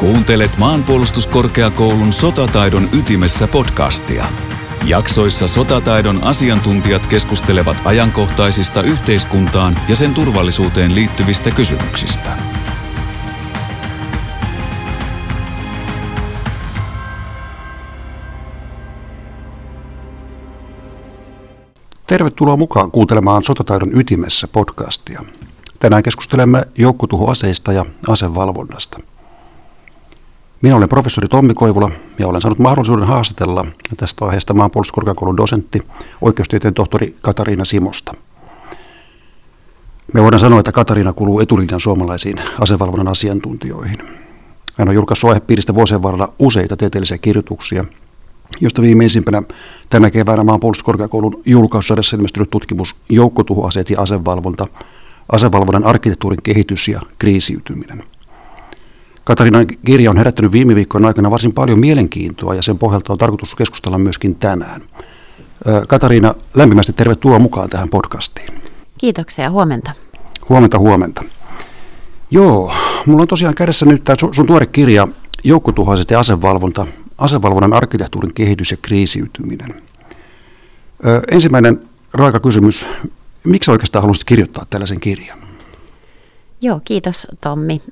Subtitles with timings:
[0.00, 4.24] Kuuntelet maanpuolustuskorkeakoulun sotataidon ytimessä podcastia.
[4.86, 12.36] Jaksoissa sotataidon asiantuntijat keskustelevat ajankohtaisista yhteiskuntaan ja sen turvallisuuteen liittyvistä kysymyksistä.
[22.06, 25.24] Tervetuloa mukaan kuuntelemaan Sotataidon ytimessä podcastia.
[25.78, 29.00] Tänään keskustelemme joukkotuhoaseista ja asevalvonnasta.
[30.62, 35.82] Minä olen professori Tommi Koivula ja olen saanut mahdollisuuden haastatella tästä aiheesta maanpuolustuskorkeakoulun dosentti,
[36.20, 38.12] oikeustieteen tohtori Katariina Simosta.
[40.14, 43.98] Me voidaan sanoa, että Katariina kuuluu etulinjan suomalaisiin asevalvonnan asiantuntijoihin.
[44.76, 47.84] Hän on julkaissut aihepiiristä vuosien varrella useita tieteellisiä kirjoituksia,
[48.60, 49.42] josta viimeisimpänä
[49.90, 54.66] tänä keväänä maanpuolustuskorkeakoulun julkausarjassa ilmestynyt tutkimus Joukkotuhoaseet ja asevalvonta,
[55.32, 58.02] asevalvonnan arkkitehtuurin kehitys ja kriisiytyminen.
[59.24, 63.54] Katarinan kirja on herättänyt viime viikkojen aikana varsin paljon mielenkiintoa ja sen pohjalta on tarkoitus
[63.54, 64.82] keskustella myöskin tänään.
[65.88, 68.62] Katariina, lämpimästi tervetuloa mukaan tähän podcastiin.
[68.98, 69.92] Kiitoksia, huomenta.
[70.48, 71.24] Huomenta, huomenta.
[72.30, 72.74] Joo,
[73.06, 75.08] mulla on tosiaan kädessä nyt tämä sun tuore kirja
[75.44, 76.86] Joukkotuhoiset ja asevalvonta,
[77.18, 79.82] asevalvonnan arkkitehtuurin kehitys ja kriisiytyminen.
[81.06, 81.80] Ö, ensimmäinen
[82.14, 82.86] raaka kysymys,
[83.44, 85.38] miksi oikeastaan haluaisit kirjoittaa tällaisen kirjan?
[86.60, 87.82] Joo, kiitos Tommi.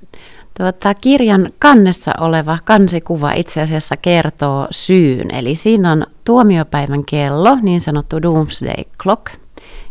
[0.58, 7.80] Tuota, kirjan kannessa oleva kansikuva itse asiassa kertoo syyn, eli siinä on tuomiopäivän kello, niin
[7.80, 9.26] sanottu Doomsday Clock,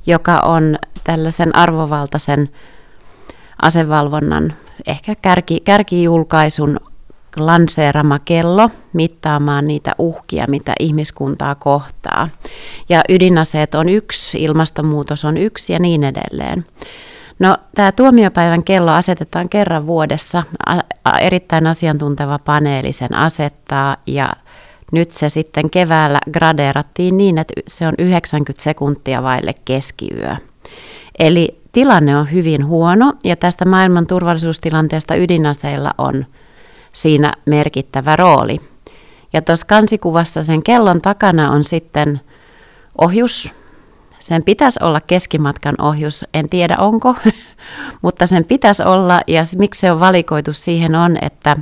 [0.06, 2.50] joka on tällaisen arvovaltaisen
[3.62, 4.54] asevalvonnan,
[4.88, 6.80] ehkä kärki, kärkijulkaisun
[7.38, 12.28] lanseerama kello mittaamaan niitä uhkia, mitä ihmiskuntaa kohtaa.
[12.90, 16.66] Ja ydinaseet on yksi, ilmastonmuutos on yksi ja niin edelleen.
[17.40, 20.44] No, tämä tuomiopäivän kello asetetaan kerran vuodessa.
[21.04, 24.30] A- erittäin asiantunteva paneeli sen asettaa ja
[24.92, 30.36] nyt se sitten keväällä gradeerattiin niin, että se on 90 sekuntia vaille keskiyö.
[31.20, 36.26] Eli tilanne on hyvin huono ja tästä maailman turvallisuustilanteesta ydinaseilla on
[36.94, 38.58] siinä merkittävä rooli.
[39.34, 42.22] Ja tuossa kansikuvassa sen kellon takana on sitten
[43.02, 43.54] ohjus,
[44.20, 47.16] sen pitäisi olla keskimatkan ohjus, en tiedä onko,
[48.02, 51.58] mutta sen pitäisi olla ja miksi se on valikoitu siihen on, että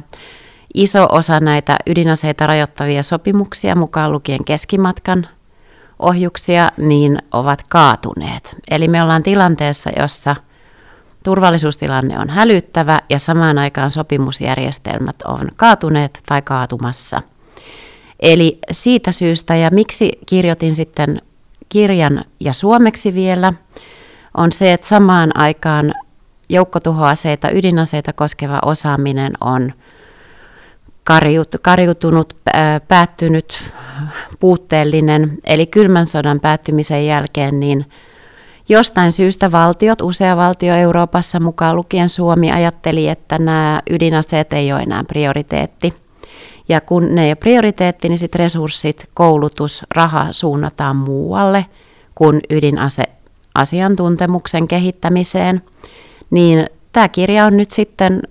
[0.74, 5.28] iso osa näitä ydinaseita rajoittavia sopimuksia, mukaan lukien keskimatkan
[6.00, 8.56] ohjuksia, niin ovat kaatuneet.
[8.72, 10.36] Eli me ollaan tilanteessa, jossa
[11.24, 17.22] turvallisuustilanne on hälyttävä ja samaan aikaan sopimusjärjestelmät on kaatuneet tai kaatumassa.
[18.20, 21.22] Eli siitä syystä ja miksi kirjoitin sitten
[21.76, 23.54] kirjan ja suomeksi vielä,
[24.38, 25.94] on se, että samaan aikaan
[26.50, 29.74] joukkotuhoaseita, ydinaseita koskeva osaaminen on
[31.62, 32.34] kariutunut,
[32.88, 33.72] päättynyt,
[34.40, 35.38] puutteellinen.
[35.44, 37.86] Eli kylmän sodan päättymisen jälkeen niin
[38.70, 44.82] jostain syystä valtiot, usea valtio Euroopassa mukaan lukien Suomi, ajatteli, että nämä ydinaseet ei ole
[44.82, 45.94] enää prioriteetti–
[46.70, 51.66] ja kun ne ei ole prioriteetti, niin sitten resurssit, koulutus, raha suunnataan muualle
[52.16, 53.04] kuin ydinase
[53.56, 55.62] asiantuntemuksen kehittämiseen.
[56.30, 58.22] Niin tämä kirja on nyt sitten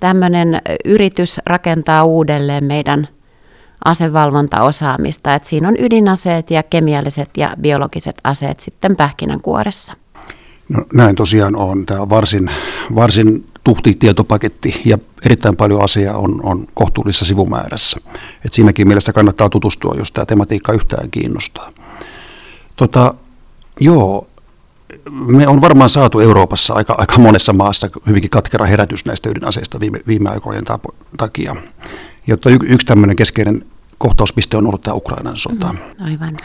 [0.00, 3.08] tämmöinen yritys rakentaa uudelleen meidän
[3.84, 5.34] asevalvontaosaamista.
[5.34, 9.92] että siinä on ydinaseet ja kemialliset ja biologiset aseet sitten pähkinänkuoressa.
[10.68, 11.86] No, näin tosiaan on.
[11.86, 12.50] Tämä on varsin,
[12.94, 18.00] varsin tuhti tietopaketti ja erittäin paljon asiaa on, on kohtuullisessa sivumäärässä.
[18.44, 21.72] Et siinäkin mielessä kannattaa tutustua, jos tämä tematiikka yhtään kiinnostaa.
[22.76, 23.14] Tota,
[23.80, 24.26] joo,
[25.10, 29.98] me on varmaan saatu Euroopassa aika, aika monessa maassa hyvinkin katkera herätys näistä ydinaseista viime,
[30.06, 30.64] viime aikojen
[31.16, 31.56] takia.
[32.26, 33.62] Jotta y, yksi tämmöinen keskeinen
[33.98, 35.72] kohtauspiste on ollut tämä Ukrainan sota.
[35.72, 36.36] Mm, aivan.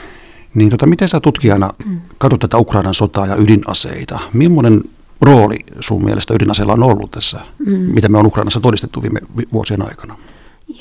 [0.56, 2.02] Niin tota, miten sä tutkijana mm.
[2.18, 4.20] katsot tätä Ukrainan sotaa ja ydinaseita?
[4.34, 4.84] Millainen
[5.22, 7.72] rooli sun mielestä ydinaseella on ollut tässä, mm.
[7.74, 9.20] mitä me on Ukrainassa todistettu viime
[9.54, 10.18] vuosien aikana?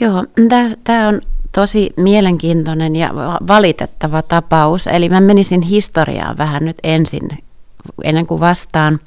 [0.01, 0.25] Joo,
[0.85, 1.21] tämä on
[1.53, 3.11] tosi mielenkiintoinen ja
[3.49, 4.87] valitettava tapaus.
[4.87, 7.29] Eli mä menisin historiaan vähän nyt ensin,
[8.05, 8.99] ennen kuin vastaan.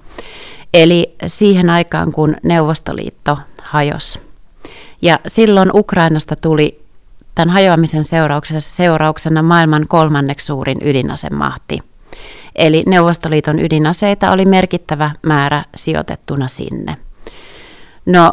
[0.73, 4.19] Eli siihen aikaan, kun Neuvostoliitto hajosi.
[5.01, 6.83] Ja silloin Ukrainasta tuli
[7.35, 11.79] tämän hajoamisen seurauksena, seurauksena maailman kolmanneksi suurin ydinasemahti.
[12.55, 16.97] Eli Neuvostoliiton ydinaseita oli merkittävä määrä sijoitettuna sinne.
[18.05, 18.31] No,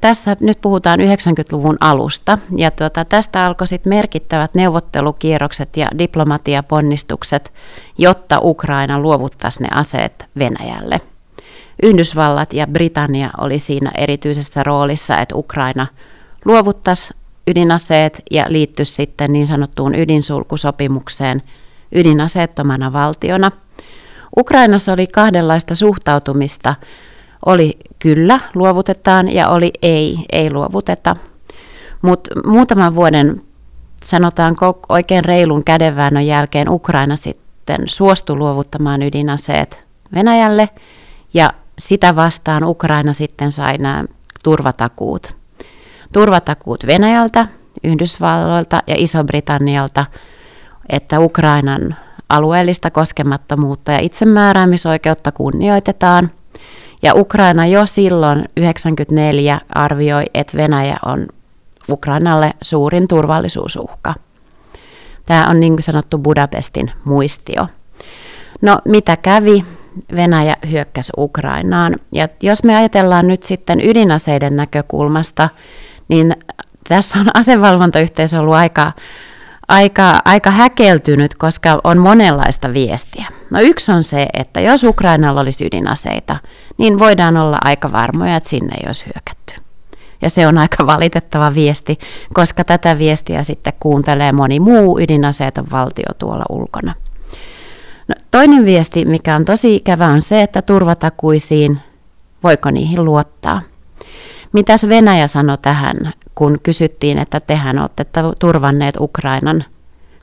[0.00, 7.52] tässä nyt puhutaan 90-luvun alusta, ja tuota, tästä alkoi sitten merkittävät neuvottelukierrokset ja diplomatiaponnistukset,
[7.98, 11.00] jotta Ukraina luovuttaisi ne aseet Venäjälle.
[11.82, 15.86] Yhdysvallat ja Britannia oli siinä erityisessä roolissa, että Ukraina
[16.44, 17.08] luovuttaisi
[17.46, 21.42] ydinaseet ja liittyisi sitten niin sanottuun ydinsulkusopimukseen
[21.92, 23.50] ydinaseettomana valtiona.
[24.38, 26.74] Ukrainassa oli kahdenlaista suhtautumista.
[27.46, 31.16] Oli kyllä, luovutetaan ja oli ei, ei luovuteta.
[32.02, 33.42] Mutta muutaman vuoden,
[34.04, 40.68] sanotaanko oikein reilun kädenväännön jälkeen Ukraina sitten suostui luovuttamaan ydinaseet Venäjälle
[41.34, 44.04] ja sitä vastaan Ukraina sitten sai nämä
[44.42, 45.36] turvatakuut.
[46.12, 47.46] Turvatakuut Venäjältä,
[47.84, 50.06] Yhdysvalloilta ja Iso-Britannialta,
[50.88, 51.96] että Ukrainan
[52.28, 56.30] alueellista koskemattomuutta ja itsemääräämisoikeutta kunnioitetaan.
[57.02, 61.26] Ja Ukraina jo silloin 1994 arvioi, että Venäjä on
[61.90, 64.14] Ukrainalle suurin turvallisuusuhka.
[65.26, 67.66] Tämä on niin sanottu Budapestin muistio.
[68.62, 69.64] No mitä kävi?
[70.14, 71.96] Venäjä hyökkäsi Ukrainaan.
[72.12, 75.48] Ja jos me ajatellaan nyt sitten ydinaseiden näkökulmasta,
[76.08, 76.36] niin
[76.88, 78.92] tässä on asevalvontayhteisö ollut aika,
[79.68, 83.26] aika, aika häkeltynyt, koska on monenlaista viestiä.
[83.50, 86.36] No yksi on se, että jos Ukrainalla olisi ydinaseita,
[86.78, 89.54] niin voidaan olla aika varmoja, että sinne ei olisi hyökätty.
[90.22, 91.98] Ja se on aika valitettava viesti,
[92.34, 96.94] koska tätä viestiä sitten kuuntelee moni muu ydinaseeton valtio tuolla ulkona.
[98.08, 101.80] No, toinen viesti, mikä on tosi ikävä, on se, että turvatakuisiin,
[102.42, 103.62] voiko niihin luottaa.
[104.52, 105.96] Mitäs Venäjä sanoi tähän,
[106.38, 108.06] kun kysyttiin, että tehän olette
[108.38, 109.64] turvanneet Ukrainan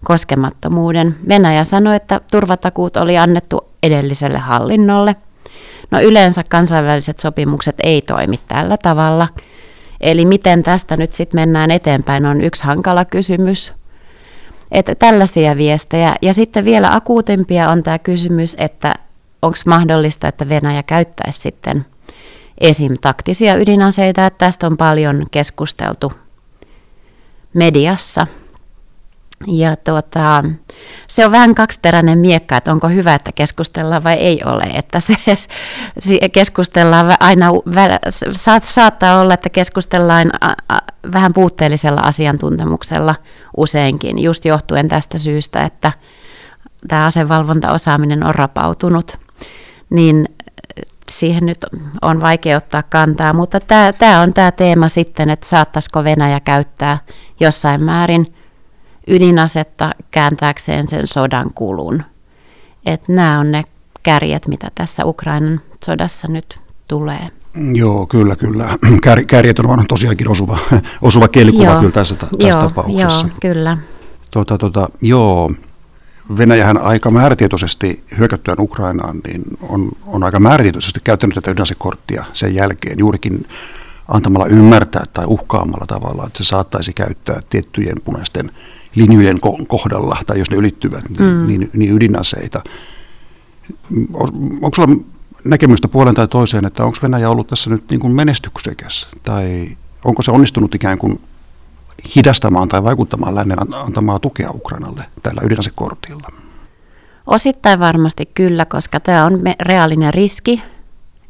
[0.04, 1.16] koskemattomuuden?
[1.30, 5.16] Venäjä sanoi, että turvatakuut oli annettu edelliselle hallinnolle.
[5.92, 9.28] No yleensä kansainväliset sopimukset ei toimi tällä tavalla.
[10.02, 13.74] Eli miten tästä nyt sitten mennään eteenpäin on yksi hankala kysymys.
[14.72, 16.16] Että tällaisia viestejä.
[16.22, 18.94] Ja sitten vielä akuutempia on tämä kysymys, että
[19.42, 21.86] onko mahdollista, että Venäjä käyttäisi sitten
[22.57, 22.98] esim.
[23.02, 24.25] taktisia ydinaseita.
[24.25, 26.12] Että tästä on paljon keskusteltu
[27.54, 28.28] mediassa.
[29.48, 30.44] Ja tuota,
[31.07, 34.63] se on vähän kaksiteräinen miekka, että onko hyvä, että keskustellaan vai ei ole.
[34.63, 35.16] Että se,
[35.98, 37.52] se keskustellaan aina,
[38.63, 40.31] saattaa olla, että keskustellaan
[41.13, 43.16] vähän puutteellisella asiantuntemuksella
[43.57, 45.92] useinkin, just johtuen tästä syystä, että
[46.88, 49.18] tämä asevalvontaosaaminen on rapautunut.
[49.90, 50.35] Niin
[51.12, 51.66] siihen nyt
[52.02, 53.60] on vaikea ottaa kantaa, mutta
[54.00, 56.98] tämä, on tämä teema sitten, että saattaisiko Venäjä käyttää
[57.40, 58.34] jossain määrin
[59.07, 62.04] ydinasetta kääntääkseen sen sodan kulun.
[62.86, 63.63] Että nämä on ne
[64.04, 67.30] kärjet, mitä tässä Ukrainan sodassa nyt tulee.
[67.74, 68.78] Joo, kyllä, kyllä.
[69.04, 70.60] Kär, kärjet on tosiaankin osuva,
[71.02, 73.28] osuva kielikuva joo, kyllä tässä, tässä joo, tapauksessa.
[73.28, 73.78] Joo, kyllä.
[74.31, 75.52] Tota, tota, joo,
[76.38, 83.00] Venäjähän aika määrätietoisesti hyökättyään Ukrainaan, niin on, on aika määrätietoisesti käyttänyt tätä ydinasekorttia sen jälkeen
[83.00, 83.48] juurikin
[84.07, 88.51] antamalla ymmärtää tai uhkaamalla tavalla, että se saattaisi käyttää tiettyjen punaisten
[88.95, 91.48] linjojen kohdalla, tai jos ne ylittyvät, niin, mm.
[91.48, 92.62] niin, niin ydinaseita.
[94.62, 94.98] Onko sulla
[95.45, 99.68] näkemystä puolen tai toiseen, että onko Venäjä ollut tässä nyt niin kuin menestyksekäs, tai
[100.04, 101.19] onko se onnistunut ikään kuin
[102.15, 106.27] hidastamaan tai vaikuttamaan lännen antamaa tukea Ukrainalle tällä ydinasekortilla?
[107.27, 110.61] Osittain varmasti kyllä, koska tämä on reaalinen riski.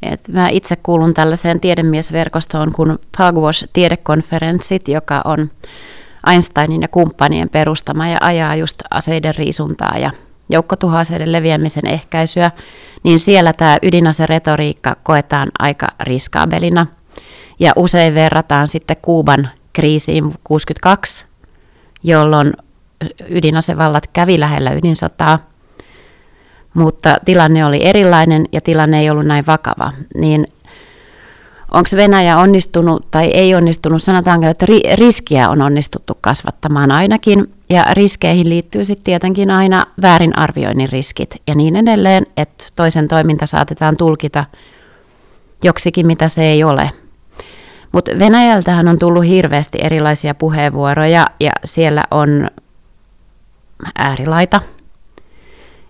[0.01, 5.50] Et mä itse kuulun tällaiseen tiedemiesverkostoon kuin Pugwash tiedekonferenssit, joka on
[6.31, 10.12] Einsteinin ja kumppanien perustama ja ajaa just aseiden riisuntaa ja
[10.50, 12.51] joukkotuhoaseiden leviämisen ehkäisyä,
[13.03, 16.88] niin siellä tämä ydinaseretoriikka koetaan aika riskaabelina.
[17.60, 21.25] Ja usein verrataan sitten Kuuban kriisiin 62,
[22.03, 22.53] jolloin
[23.29, 25.39] ydinasevallat kävi lähellä ydinsotaa,
[26.74, 29.91] mutta tilanne oli erilainen ja tilanne ei ollut näin vakava.
[30.17, 30.48] Niin
[31.72, 38.50] onko Venäjä onnistunut tai ei onnistunut, sanotaanko, että riskiä on onnistuttu kasvattamaan ainakin, ja riskeihin
[38.50, 44.46] liittyy sitten tietenkin aina väärinarvioinnin riskit ja niin edelleen, että toisen toiminta saatetaan tulkita
[45.63, 46.91] joksikin, mitä se ei ole.
[47.96, 52.50] Mutta Venäjältähän on tullut hirveästi erilaisia puheenvuoroja ja siellä on
[53.98, 54.62] äärilaita,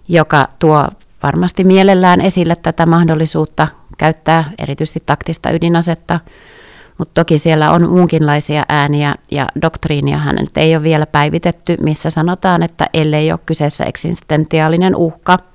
[0.08, 0.88] joka tuo
[1.24, 6.20] varmasti mielellään esille tätä mahdollisuutta käyttää erityisesti taktista ydinasetta,
[6.98, 12.64] mutta toki siellä on muunkinlaisia ääniä ja doktriiniahan nyt ei ole vielä päivitetty, missä sanotaan,
[12.64, 15.38] että ellei ole kyseessä eksistentiaalinen uhka–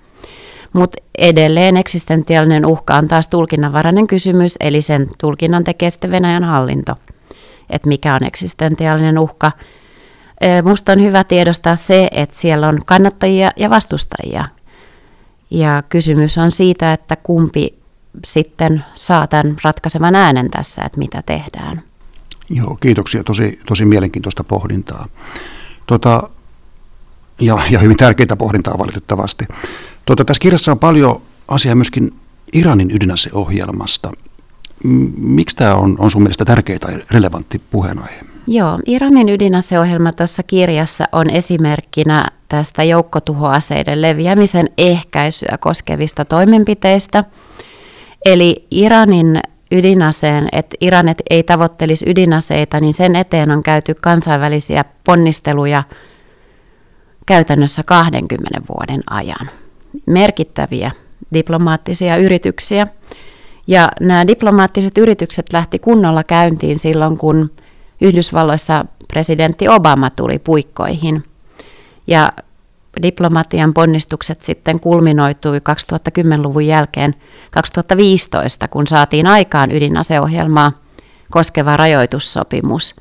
[0.72, 6.94] mutta edelleen eksistentiaalinen uhka on taas tulkinnanvarainen kysymys, eli sen tulkinnan tekee sitten Venäjän hallinto,
[7.70, 9.52] että mikä on eksistentiaalinen uhka.
[10.64, 14.44] Musta on hyvä tiedostaa se, että siellä on kannattajia ja vastustajia.
[15.50, 17.78] Ja kysymys on siitä, että kumpi
[18.24, 21.82] sitten saa tämän ratkaisevan äänen tässä, että mitä tehdään.
[22.50, 23.24] Joo, kiitoksia.
[23.24, 25.06] Tosi, tosi mielenkiintoista pohdintaa.
[25.86, 26.30] Tota,
[27.40, 29.44] ja, ja hyvin tärkeitä pohdintaa valitettavasti.
[30.10, 32.10] Tota, tässä kirjassa on paljon asiaa myöskin
[32.52, 34.12] Iranin ydinaseohjelmasta.
[35.16, 38.20] Miksi tämä on, on sun mielestä tärkeä tai relevantti puheenaihe?
[38.46, 47.24] Joo, Iranin ydinaseohjelma tuossa kirjassa on esimerkkinä tästä joukkotuhoaseiden leviämisen ehkäisyä koskevista toimenpiteistä.
[48.24, 49.40] Eli Iranin
[49.72, 55.82] ydinaseen, että Iran ei tavoittelisi ydinaseita, niin sen eteen on käyty kansainvälisiä ponnisteluja
[57.26, 59.50] käytännössä 20 vuoden ajan.
[60.06, 60.90] Merkittäviä
[61.35, 62.87] diplomaattisia yrityksiä.
[63.66, 67.50] Ja nämä diplomaattiset yritykset lähti kunnolla käyntiin silloin, kun
[68.00, 71.25] Yhdysvalloissa presidentti Obama tuli puikkoihin.
[72.06, 72.32] Ja
[73.02, 77.14] diplomatian ponnistukset sitten kulminoitui 2010-luvun jälkeen
[77.50, 80.73] 2015, kun saatiin aikaan ydinaseohjelmaa
[81.30, 82.94] koskeva rajoitussopimus,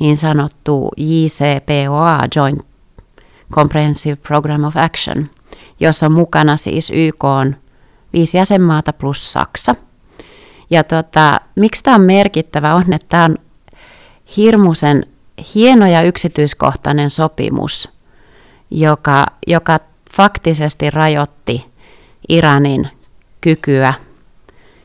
[0.00, 2.60] niin sanottu JCPOA, Joint
[3.52, 5.30] Comprehensive Program of Action,
[5.80, 7.56] jossa on mukana siis YK on
[8.12, 9.74] viisi jäsenmaata plus Saksa.
[10.70, 13.36] Ja tota, miksi tämä on merkittävä on, että tämä on
[14.36, 15.06] hirmuisen
[15.54, 17.88] hieno ja yksityiskohtainen sopimus,
[18.70, 19.78] joka, joka
[20.16, 21.66] faktisesti rajoitti
[22.28, 22.88] Iranin
[23.40, 23.94] kykyä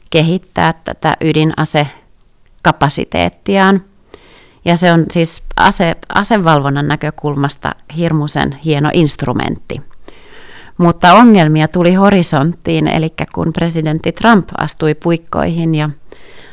[0.09, 3.83] kehittää tätä ydinasekapasiteettiaan.
[4.65, 9.75] Ja se on siis ase, asevalvonnan näkökulmasta hirmuisen hieno instrumentti.
[10.79, 15.89] Mutta ongelmia tuli horisonttiin, eli kun presidentti Trump astui puikkoihin ja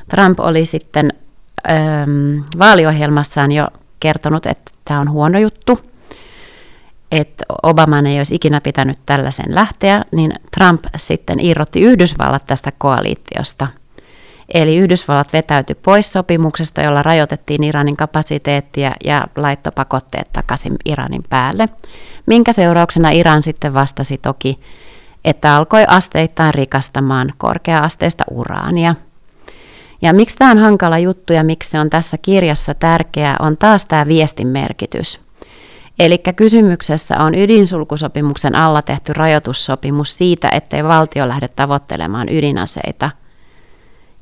[0.09, 1.13] Trump oli sitten
[1.71, 3.69] äm, vaaliohjelmassaan jo
[4.01, 5.81] kertonut, että tämä on huono juttu,
[7.13, 13.67] että Obaman ei olisi ikinä pitänyt tällaisen lähteä, niin Trump sitten irrotti Yhdysvallat tästä koaliitiosta.
[14.55, 21.69] Eli Yhdysvallat vetäytyi pois sopimuksesta, jolla rajoitettiin Iranin kapasiteettia ja laittoi pakotteet takaisin Iranin päälle,
[22.27, 24.61] minkä seurauksena Iran sitten vastasi toki,
[25.25, 28.95] että alkoi asteittain rikastamaan korkea-asteista uraania–
[30.03, 33.85] ja miksi tämä on hankala juttu ja miksi se on tässä kirjassa tärkeää, on taas
[33.85, 35.21] tämä viestin merkitys.
[35.99, 43.11] Eli kysymyksessä on ydinsulkusopimuksen alla tehty rajoitussopimus siitä, ettei valtio lähde tavoittelemaan ydinaseita.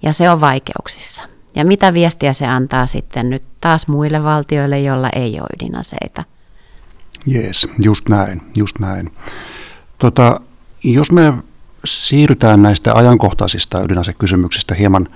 [0.05, 1.23] Ja se on vaikeuksissa.
[1.55, 6.25] Ja mitä viestiä se antaa sitten nyt taas muille valtioille, joilla ei ole ydinaseita?
[7.27, 9.13] Jees, just näin, just näin.
[9.99, 10.41] Tota,
[10.85, 11.33] jos me
[11.85, 15.09] siirrytään näistä ajankohtaisista ydinasekysymyksistä hieman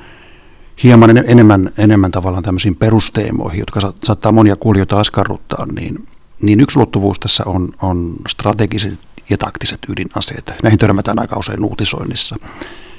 [0.82, 6.06] hieman enemmän, enemmän tavallaan tämmöisiin perusteemoihin, jotka saattaa monia kuulijoita askarruttaa, niin,
[6.42, 8.98] niin yksi ulottuvuus tässä on, on strategiset
[9.30, 10.52] ja taktiset ydinaseet.
[10.62, 12.36] Näihin törmätään aika usein uutisoinnissa.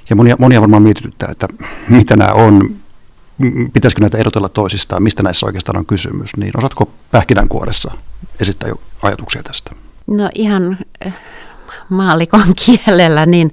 [0.10, 1.48] Ja monia, monia varmaan mietityttää, että
[1.90, 2.76] mitä nämä on,
[3.74, 6.38] pitäisikö näitä erotella toisistaan, mistä näissä oikeastaan on kysymys.
[6.38, 7.92] Niin osaatko pähkinänkuoressa
[8.42, 9.72] esittää jo ajatuksia tästä?
[10.08, 10.78] No ihan
[11.90, 13.52] maalikon kielellä, niin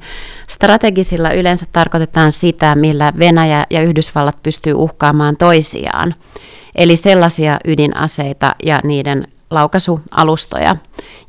[0.48, 6.14] strategisilla yleensä tarkoitetaan sitä, millä Venäjä ja Yhdysvallat pystyy uhkaamaan toisiaan.
[6.74, 10.76] Eli sellaisia ydinaseita ja niiden laukaisualustoja.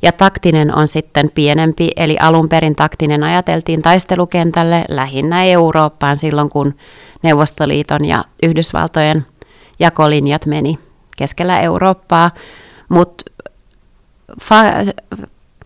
[0.02, 6.74] Ja taktinen on sitten pienempi, eli alun perin taktinen ajateltiin taistelukentälle lähinnä Eurooppaan silloin, kun
[7.22, 9.26] Neuvostoliiton ja Yhdysvaltojen
[9.78, 10.78] jakolinjat meni
[11.16, 12.30] keskellä Eurooppaa.
[12.88, 13.24] Mutta
[14.42, 14.92] fa-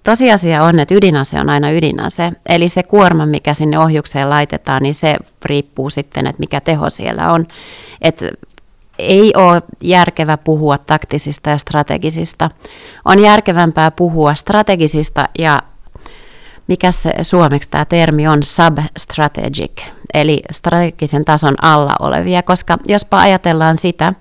[0.05, 4.95] Tosiasia on, että ydinase on aina ydinase, eli se kuorma, mikä sinne ohjukseen laitetaan, niin
[4.95, 7.47] se riippuu sitten, että mikä teho siellä on.
[8.01, 8.21] Et
[9.03, 12.51] ei ole järkevä puhua taktisista ja strategisista.
[13.05, 15.63] On järkevämpää puhua strategisista ja
[16.67, 19.83] mikä se suomeksi tämä termi on, substrategic,
[20.15, 24.13] eli strategisen tason alla olevia, koska jospa ajatellaan sitä,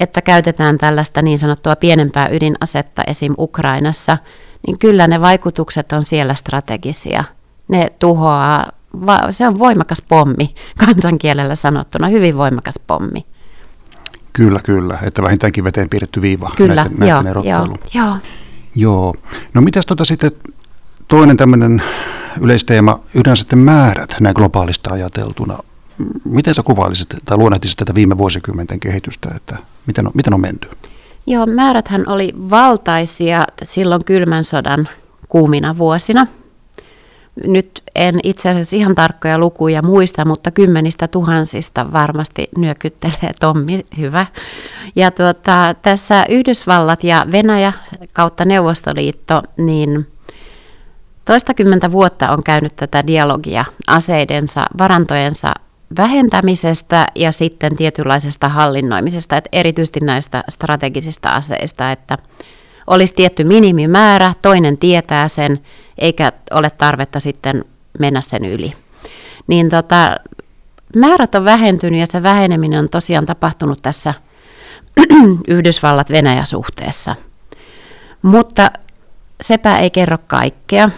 [0.00, 3.34] että käytetään tällaista niin sanottua pienempää ydinasetta esim.
[3.38, 4.18] Ukrainassa–
[4.66, 7.24] niin kyllä ne vaikutukset on siellä strategisia.
[7.68, 8.72] Ne tuhoaa,
[9.30, 10.54] se on voimakas pommi,
[10.86, 13.26] kansankielellä sanottuna, hyvin voimakas pommi.
[14.36, 18.16] Kyllä, kyllä, että vähintäänkin veteen piirretty viiva kyllä, näiden, joo, näiden joo, joo.
[18.74, 19.14] joo.
[19.54, 20.32] No mitäs tota sitten
[21.08, 21.82] toinen tämmöinen
[22.40, 25.58] yleisteema, ydinaseiden määrät näin globaalista ajateltuna.
[26.24, 30.68] Miten sä kuvailisit tai luonnehtisit tätä viime vuosikymmenten kehitystä, että miten on, miten on menty?
[31.26, 34.88] Joo, määräthän oli valtaisia silloin kylmän sodan
[35.28, 36.26] kuumina vuosina.
[37.46, 44.26] Nyt en itse asiassa ihan tarkkoja lukuja muista, mutta kymmenistä tuhansista varmasti nyökyttelee Tommi, hyvä.
[44.96, 47.72] Ja tuota, tässä Yhdysvallat ja Venäjä
[48.12, 50.06] kautta Neuvostoliitto, niin
[51.24, 55.52] Toistakymmentä vuotta on käynyt tätä dialogia aseidensa, varantojensa
[55.96, 62.18] vähentämisestä ja sitten tietynlaisesta hallinnoimisesta, että erityisesti näistä strategisista aseista, että
[62.86, 65.60] olisi tietty minimimäärä, toinen tietää sen,
[65.98, 67.64] eikä ole tarvetta sitten
[67.98, 68.72] mennä sen yli.
[69.46, 70.16] Niin tota,
[70.96, 74.14] määrät on vähentynyt ja se väheneminen on tosiaan tapahtunut tässä
[75.48, 77.16] Yhdysvallat-Venäjä-suhteessa.
[78.22, 78.70] Mutta
[79.40, 80.90] sepä ei kerro kaikkea.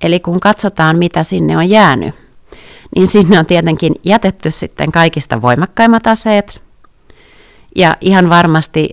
[0.00, 2.14] Eli kun katsotaan, mitä sinne on jäänyt,
[2.96, 6.62] niin sinne on tietenkin jätetty sitten kaikista voimakkaimmat aseet
[7.76, 8.88] ja ihan varmasti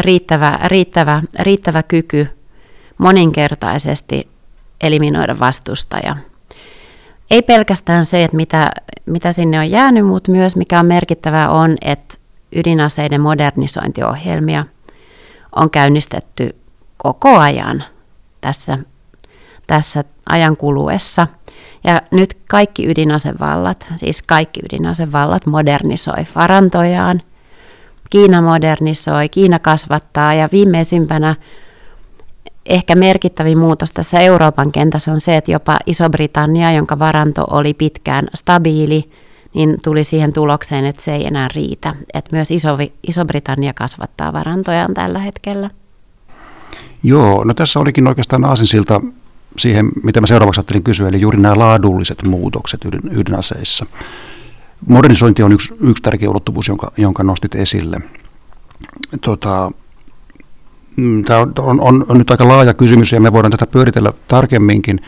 [0.00, 2.28] riittävä, riittävä, riittävä kyky
[2.98, 4.28] moninkertaisesti
[4.80, 6.16] eliminoida vastustaja.
[7.30, 8.70] Ei pelkästään se, että mitä,
[9.06, 12.16] mitä sinne on jäänyt, mutta myös mikä on merkittävää on, että
[12.56, 14.64] ydinaseiden modernisointiohjelmia
[15.56, 16.56] on käynnistetty
[16.96, 17.84] koko ajan
[18.40, 18.78] tässä,
[19.66, 21.26] tässä ajan kuluessa.
[21.84, 27.22] Ja nyt kaikki ydinasevallat, siis kaikki ydinasevallat modernisoi varantojaan.
[28.10, 31.34] Kiina modernisoi, Kiina kasvattaa ja viimeisimpänä
[32.68, 38.26] ehkä merkittävin muutos tässä Euroopan kentässä on se, että jopa Iso-Britannia, jonka varanto oli pitkään
[38.34, 39.10] stabiili,
[39.54, 41.94] niin tuli siihen tulokseen, että se ei enää riitä.
[42.14, 45.70] Että myös Iso, Iso-Britannia kasvattaa varantojaan tällä hetkellä.
[47.02, 49.00] Joo, no tässä olikin oikeastaan aasinsilta
[49.58, 53.86] siihen, mitä mä seuraavaksi ajattelin kysyä, eli juuri nämä laadulliset muutokset ydin, ydinaseissa.
[54.88, 58.00] Modernisointi on yksi, yksi tärkeä ulottuvuus, jonka, jonka nostit esille.
[59.20, 59.70] Tota,
[61.26, 65.00] Tämä on, on, on, nyt aika laaja kysymys ja me voidaan tätä pyöritellä tarkemminkin,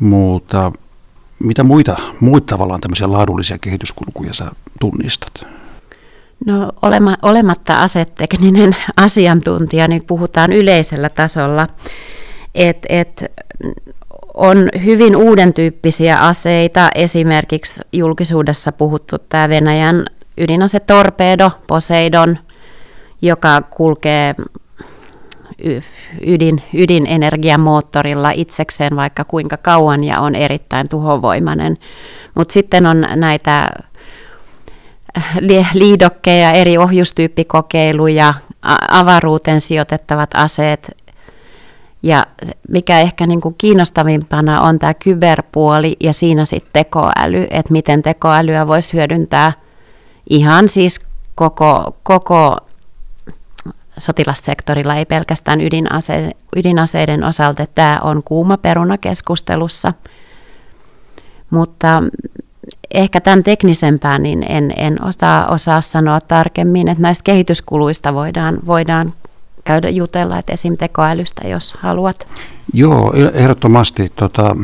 [0.00, 0.72] mutta
[1.40, 5.46] mitä muita, muita tavallaan tämmöisiä laadullisia kehityskulkuja sä tunnistat?
[6.46, 11.66] No olema, olematta asetekninen asiantuntija, niin puhutaan yleisellä tasolla,
[12.54, 13.24] että et
[14.34, 20.04] on hyvin uuden tyyppisiä aseita, esimerkiksi julkisuudessa puhuttu tämä Venäjän
[20.38, 22.38] ydinasetorpedo Poseidon,
[23.22, 24.34] joka kulkee
[26.26, 31.78] ydin, ydinenergiamoottorilla itsekseen vaikka kuinka kauan ja on erittäin tuhovoimainen.
[32.34, 33.68] Mutta sitten on näitä
[35.18, 38.34] äh, liidokkeja, eri ohjustyyppikokeiluja,
[38.90, 40.96] avaruuteen sijoitettavat aseet.
[42.02, 42.26] Ja
[42.68, 48.66] mikä ehkä niin kuin kiinnostavimpana on tämä kyberpuoli ja siinä sitten tekoäly, että miten tekoälyä
[48.66, 49.52] voisi hyödyntää
[50.30, 51.00] ihan siis
[51.34, 52.56] koko, koko
[53.98, 57.66] sotilassektorilla, ei pelkästään ydinase, ydinaseiden osalta.
[57.74, 59.92] Tämä on kuuma peruna keskustelussa.
[61.50, 62.02] Mutta
[62.94, 69.12] ehkä tämän teknisempään niin en, en osaa, osaa sanoa tarkemmin, että näistä kehityskuluista voidaan, voidaan
[69.64, 70.76] käydä jutella, että esim.
[70.76, 72.26] tekoälystä, jos haluat.
[72.72, 74.12] Joo, ehdottomasti.
[74.16, 74.56] Tota,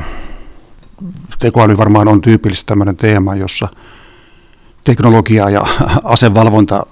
[1.38, 3.69] tekoäly varmaan on tyypillistä tämmöinen teema, jossa
[4.85, 5.66] teknologia ja
[6.05, 6.87] asevalvonta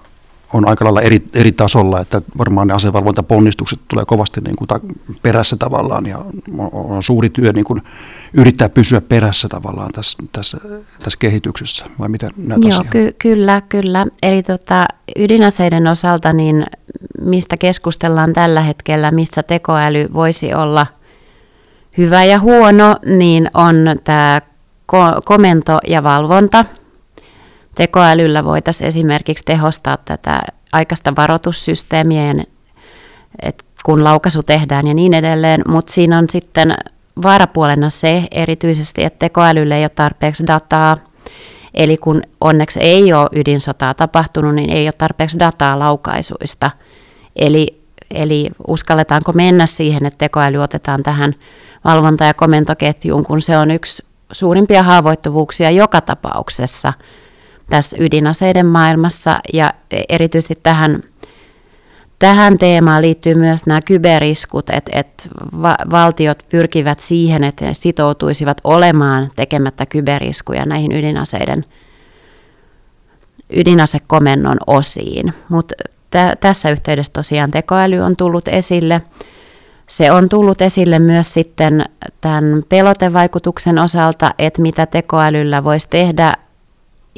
[0.53, 4.81] on aika lailla eri, eri tasolla, että varmaan ne asevalvontaponnistukset tulee kovasti niin kuin ta,
[5.23, 6.19] perässä tavallaan ja
[6.59, 7.83] on, on suuri työ niin kuin
[8.35, 10.59] yrittää pysyä perässä tavallaan tässä, tässä,
[11.03, 14.07] tässä kehityksessä, vai miten näet Joo, ky- kyllä, kyllä.
[14.23, 14.87] Eli tota,
[15.19, 16.67] ydinaseiden osalta, niin
[17.21, 20.87] mistä keskustellaan tällä hetkellä, missä tekoäly voisi olla
[21.99, 24.41] hyvä ja huono, niin on tämä
[24.93, 26.65] ko- komento ja valvonta–
[27.79, 30.41] tekoälyllä voitaisiin esimerkiksi tehostaa tätä
[30.73, 32.35] aikaista varoitussysteemiä,
[33.43, 36.75] että kun laukaisu tehdään ja niin edelleen, mutta siinä on sitten
[37.23, 40.97] vaarapuolena se erityisesti, että tekoälylle ei ole tarpeeksi dataa,
[41.75, 46.71] eli kun onneksi ei ole ydinsotaa tapahtunut, niin ei ole tarpeeksi dataa laukaisuista.
[47.37, 51.35] Eli, eli uskalletaanko mennä siihen, että tekoäly otetaan tähän
[51.85, 56.93] valvonta- ja komentoketjuun, kun se on yksi suurimpia haavoittuvuuksia joka tapauksessa–
[57.71, 59.71] tässä ydinaseiden maailmassa ja
[60.09, 61.03] erityisesti tähän,
[62.19, 65.25] tähän teemaan liittyy myös nämä kyberiskut, että, että
[65.63, 71.65] va- valtiot pyrkivät siihen, että ne sitoutuisivat olemaan tekemättä kyberiskuja näihin ydinaseiden
[73.51, 75.35] ydinasekomennon osiin.
[75.49, 75.75] Mutta
[76.11, 79.03] t- tässä yhteydessä tosiaan tekoäly on tullut esille.
[79.87, 81.85] Se on tullut esille myös sitten
[82.21, 86.33] tämän pelotevaikutuksen osalta, että mitä tekoälyllä voisi tehdä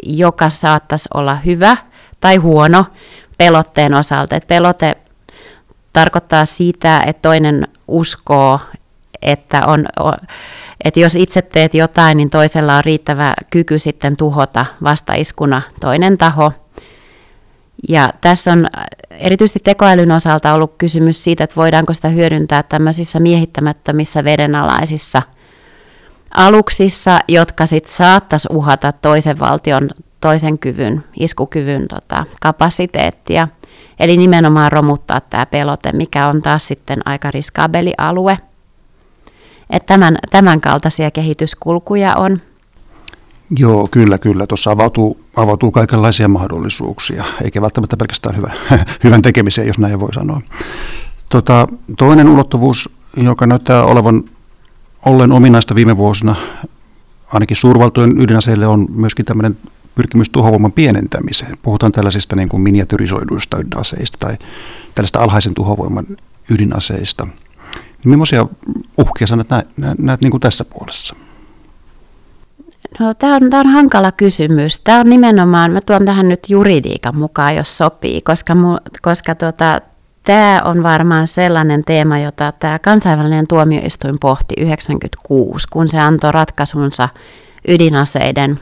[0.03, 1.77] joka saattaisi olla hyvä
[2.21, 2.87] tai huono
[3.39, 4.37] pelotteen osalta.
[4.37, 4.97] Et pelote
[5.93, 8.61] tarkoittaa sitä, että toinen uskoo,
[9.23, 9.87] että, on,
[10.85, 16.53] että jos itse teet jotain, niin toisella on riittävä kyky sitten tuhota vastaiskuna toinen taho.
[17.89, 18.67] Ja tässä on
[19.11, 25.23] erityisesti tekoälyn osalta ollut kysymys siitä, että voidaanko sitä hyödyntää tämmöisissä miehittämättömissä vedenalaisissa
[26.35, 29.91] aluksissa, jotka sitten saattaisi uhata toisen valtion
[30.21, 33.49] toisen kyvyn, iskukyvyn tota, kapasiteettia.
[34.01, 38.39] Eli nimenomaan romuttaa tämä pelote, mikä on taas sitten aika riskaabeli alue.
[39.71, 42.41] Et tämän, tämän kaltaisia kehityskulkuja on.
[43.59, 44.47] Joo, kyllä, kyllä.
[44.47, 48.53] Tuossa avautuu, avautuu kaikenlaisia mahdollisuuksia, eikä välttämättä pelkästään hyvä,
[49.05, 50.41] hyvän tekemiseen, jos näin voi sanoa.
[51.29, 54.23] Tota, toinen ulottuvuus, joka näyttää olevan
[55.07, 56.37] ollen ominaista viime vuosina,
[57.33, 59.57] ainakin suurvaltojen ydinaseille, on myöskin tämmöinen
[59.95, 61.59] pyrkimys tuhovoiman pienentämiseen.
[61.63, 64.37] Puhutaan tällaisista niin kuin miniatyrisoiduista ydinaseista tai
[64.95, 66.07] tällaista alhaisen tuhovoiman
[66.51, 67.27] ydinaseista.
[68.05, 68.47] Millaisia
[68.99, 71.15] uhkia sanat näet, näet niin kuin tässä puolessa?
[72.99, 74.79] No, tämä on, tämä on hankala kysymys.
[74.79, 78.57] Tämä on nimenomaan, mä tuon tähän nyt juridiikan mukaan, jos sopii, koska,
[79.03, 79.81] koska tota,
[80.25, 87.09] tämä on varmaan sellainen teema, jota tämä kansainvälinen tuomioistuin pohti 96, kun se antoi ratkaisunsa
[87.69, 88.61] ydinaseiden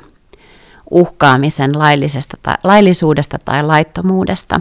[0.90, 4.61] uhkaamisen laillisesta tai, laillisuudesta tai laittomuudesta.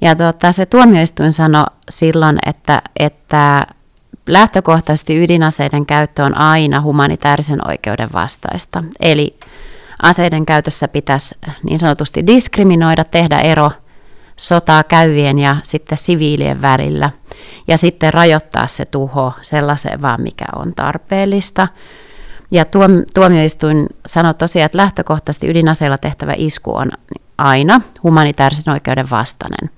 [0.00, 3.62] Ja tota, se tuomioistuin sanoi silloin, että, että
[4.28, 8.84] lähtökohtaisesti ydinaseiden käyttö on aina humanitaarisen oikeuden vastaista.
[9.00, 9.38] Eli
[10.02, 13.70] aseiden käytössä pitäisi niin sanotusti diskriminoida, tehdä ero
[14.36, 17.10] sotaa käyvien ja sitten siviilien välillä
[17.68, 21.68] ja sitten rajoittaa se tuho sellaiseen vaan, mikä on tarpeellista.
[22.50, 22.64] Ja
[23.14, 26.90] tuomioistuin sanoi tosiaan, että lähtökohtaisesti ydinaseilla tehtävä isku on
[27.38, 29.70] aina humanitaarisen oikeuden vastainen.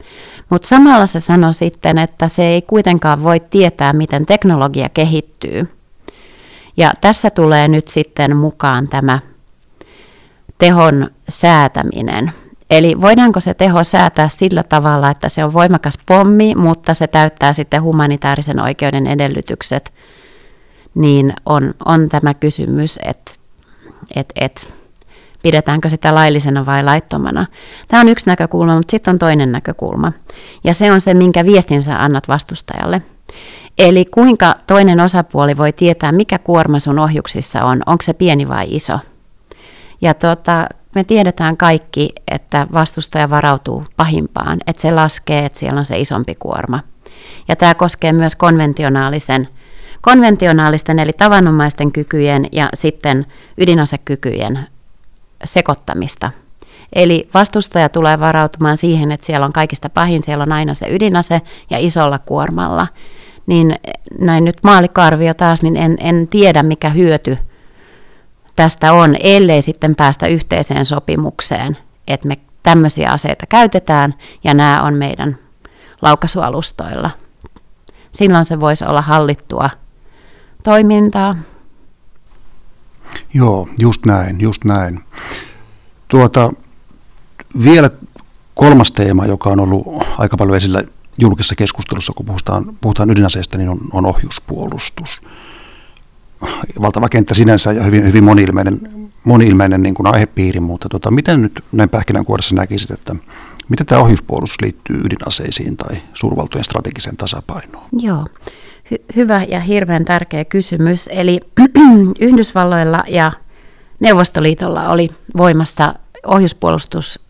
[0.51, 5.69] Mutta samalla se sanoi sitten, että se ei kuitenkaan voi tietää, miten teknologia kehittyy.
[6.77, 9.19] Ja tässä tulee nyt sitten mukaan tämä
[10.59, 12.33] tehon säätäminen.
[12.71, 17.53] Eli voidaanko se teho säätää sillä tavalla, että se on voimakas pommi, mutta se täyttää
[17.53, 19.95] sitten humanitaarisen oikeuden edellytykset,
[20.95, 23.33] niin on, on tämä kysymys, että
[24.17, 24.75] et, et,
[25.43, 27.47] pidetäänkö sitä laillisena vai laittomana.
[27.89, 30.13] Tämä on yksi näkökulma, mutta sitten on toinen näkökulma.
[30.65, 33.03] Ja se on se, minkä viestin sä annat vastustajalle.
[33.79, 38.67] Eli kuinka toinen osapuoli voi tietää, mikä kuorma sun ohjuksissa on, onko se pieni vai
[38.69, 38.99] iso.
[40.01, 45.85] Ja tota, me tiedetään kaikki, että vastustaja varautuu pahimpaan, että se laskee, että siellä on
[45.85, 46.81] se isompi kuorma.
[47.49, 49.49] Ja tämä koskee myös konventionaalisen,
[50.01, 53.27] konventionaalisten eli tavanomaisten kykyjen ja sitten
[53.59, 54.67] ydinasekykyjen
[55.45, 56.31] sekoittamista.
[56.93, 61.41] Eli vastustaja tulee varautumaan siihen, että siellä on kaikista pahin, siellä on aina se ydinase
[61.71, 62.87] ja isolla kuormalla.
[63.47, 63.77] Niin
[64.19, 67.39] näin nyt maalikarvio taas, niin en, en tiedä mikä hyöty
[68.57, 74.15] tästä on, ellei sitten päästä yhteiseen sopimukseen, että me tämmöisiä aseita käytetään
[74.45, 75.39] ja nämä on meidän
[76.03, 77.11] laukaisualustoilla.
[78.13, 79.71] Silloin se voisi olla hallittua
[80.63, 81.37] toimintaa.
[83.35, 85.01] Joo, just näin, just näin.
[86.09, 86.53] Tuota,
[87.65, 87.91] vielä
[88.55, 89.87] kolmas teema, joka on ollut
[90.19, 90.85] aika paljon esillä
[91.19, 95.23] julkisessa keskustelussa, kun puhutaan, puhutaan ydinaseista, niin on, on ohjuspuolustus.
[96.81, 98.81] Valtava kenttä sinänsä ja hyvin, hyvin moni-ilmeinen,
[99.25, 103.17] moni-ilmeinen niin kuin aihepiiri, mutta tota, miten nyt näin pähkinänkuoressa näkisit, että
[103.69, 107.85] miten tämä ohjuspuolustus liittyy ydinaseisiin tai suurvaltojen strategiseen tasapainoon?
[107.93, 108.27] Joo,
[108.93, 111.09] Hy- hyvä ja hirveän tärkeä kysymys.
[111.13, 111.41] Eli
[112.21, 113.33] Yhdysvalloilla ja
[114.01, 115.95] Neuvostoliitolla oli voimassa
[116.27, 117.21] ohjuspuolustus,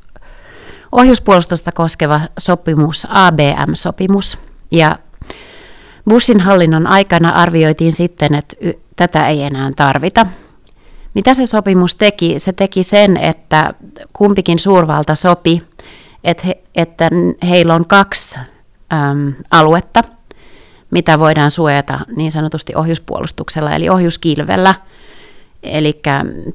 [0.92, 4.38] ohjuspuolustusta koskeva sopimus, ABM-sopimus.
[4.70, 4.98] Ja
[6.08, 8.56] Bushin hallinnon aikana arvioitiin sitten, että
[8.96, 10.26] tätä ei enää tarvita.
[11.14, 12.38] Mitä se sopimus teki?
[12.38, 13.74] Se teki sen, että
[14.12, 15.62] kumpikin suurvalta sopi,
[16.24, 17.10] että, he, että
[17.48, 18.38] heillä on kaksi
[18.92, 20.02] äm, aluetta,
[20.90, 24.74] mitä voidaan suojata niin sanotusti ohjuspuolustuksella, eli ohjuskilvellä.
[25.62, 26.00] Eli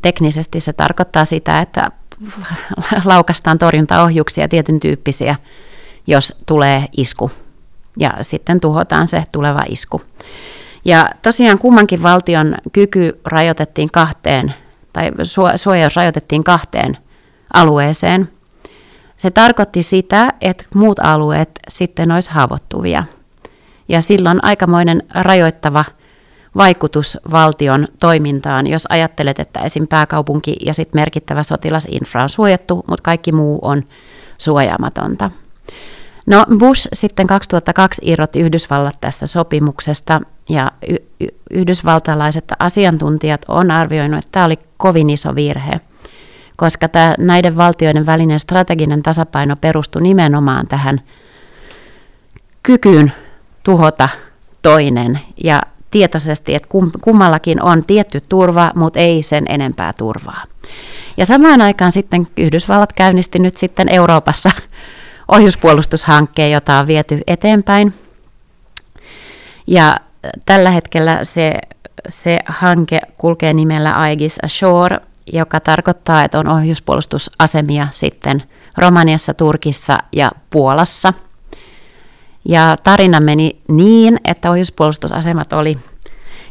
[0.01, 1.91] teknisesti se tarkoittaa sitä, että
[3.05, 5.35] laukastaan torjuntaohjuksia tietyn tyyppisiä,
[6.07, 7.31] jos tulee isku.
[7.97, 10.01] Ja sitten tuhotaan se tuleva isku.
[10.85, 14.53] Ja tosiaan kummankin valtion kyky rajoitettiin kahteen,
[14.93, 15.11] tai
[15.55, 16.97] suojaus rajoitettiin kahteen
[17.53, 18.29] alueeseen.
[19.17, 23.03] Se tarkoitti sitä, että muut alueet sitten olisi haavoittuvia.
[23.87, 25.85] Ja silloin aikamoinen rajoittava
[26.55, 29.87] vaikutus valtion toimintaan, jos ajattelet, että esim.
[29.87, 33.83] pääkaupunki ja sitten merkittävä sotilasinfra on suojattu, mutta kaikki muu on
[34.37, 35.31] suojaamatonta.
[36.29, 44.19] No Bush sitten 2002 irrotti Yhdysvallat tästä sopimuksesta ja y- y- yhdysvaltalaiset asiantuntijat on arvioinut,
[44.19, 45.79] että tämä oli kovin iso virhe,
[46.55, 51.01] koska tämä, näiden valtioiden välinen strateginen tasapaino perustui nimenomaan tähän
[52.63, 53.11] kykyyn
[53.63, 54.09] tuhota
[54.61, 55.61] toinen ja
[55.91, 56.69] tietoisesti, että
[57.01, 60.43] kummallakin on tietty turva, mutta ei sen enempää turvaa.
[61.17, 64.51] Ja samaan aikaan sitten Yhdysvallat käynnisti nyt sitten Euroopassa
[65.31, 67.93] ohjuspuolustushankkeen, jota on viety eteenpäin.
[69.67, 69.97] Ja
[70.45, 71.53] tällä hetkellä se,
[72.07, 74.97] se hanke kulkee nimellä Aegis Ashore,
[75.33, 78.43] joka tarkoittaa, että on ohjuspuolustusasemia sitten
[78.77, 81.13] Romaniassa, Turkissa ja Puolassa.
[82.45, 85.77] Ja tarina meni niin, että ohjuspuolustusasemat oli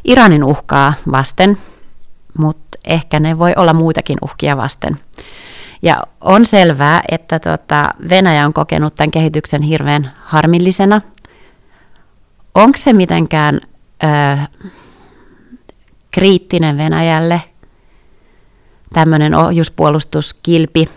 [0.04, 1.58] Iranin uhkaa vasten,
[2.38, 4.98] mutta ehkä ne voi olla muitakin uhkia vasten.
[5.82, 11.00] Ja on selvää, että tota, Venäjä on kokenut tämän kehityksen hirveän harmillisena.
[12.54, 13.60] Onko se mitenkään
[14.04, 14.08] ö,
[16.10, 17.40] kriittinen Venäjälle
[18.92, 20.88] tämmöinen ohjuspuolustuskilpi,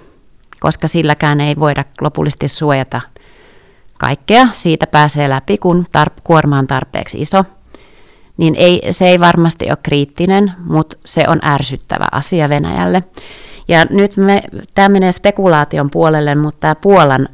[0.59, 3.01] koska silläkään ei voida lopullisesti suojata
[3.97, 4.47] kaikkea.
[4.51, 7.45] Siitä pääsee läpi, kun tar- kuorma on tarpeeksi iso.
[8.37, 13.03] Niin ei, se ei varmasti ole kriittinen, mutta se on ärsyttävä asia Venäjälle.
[13.71, 14.43] Ja nyt me,
[14.75, 17.27] tämä menee spekulaation puolelle, mutta tämä Puolan,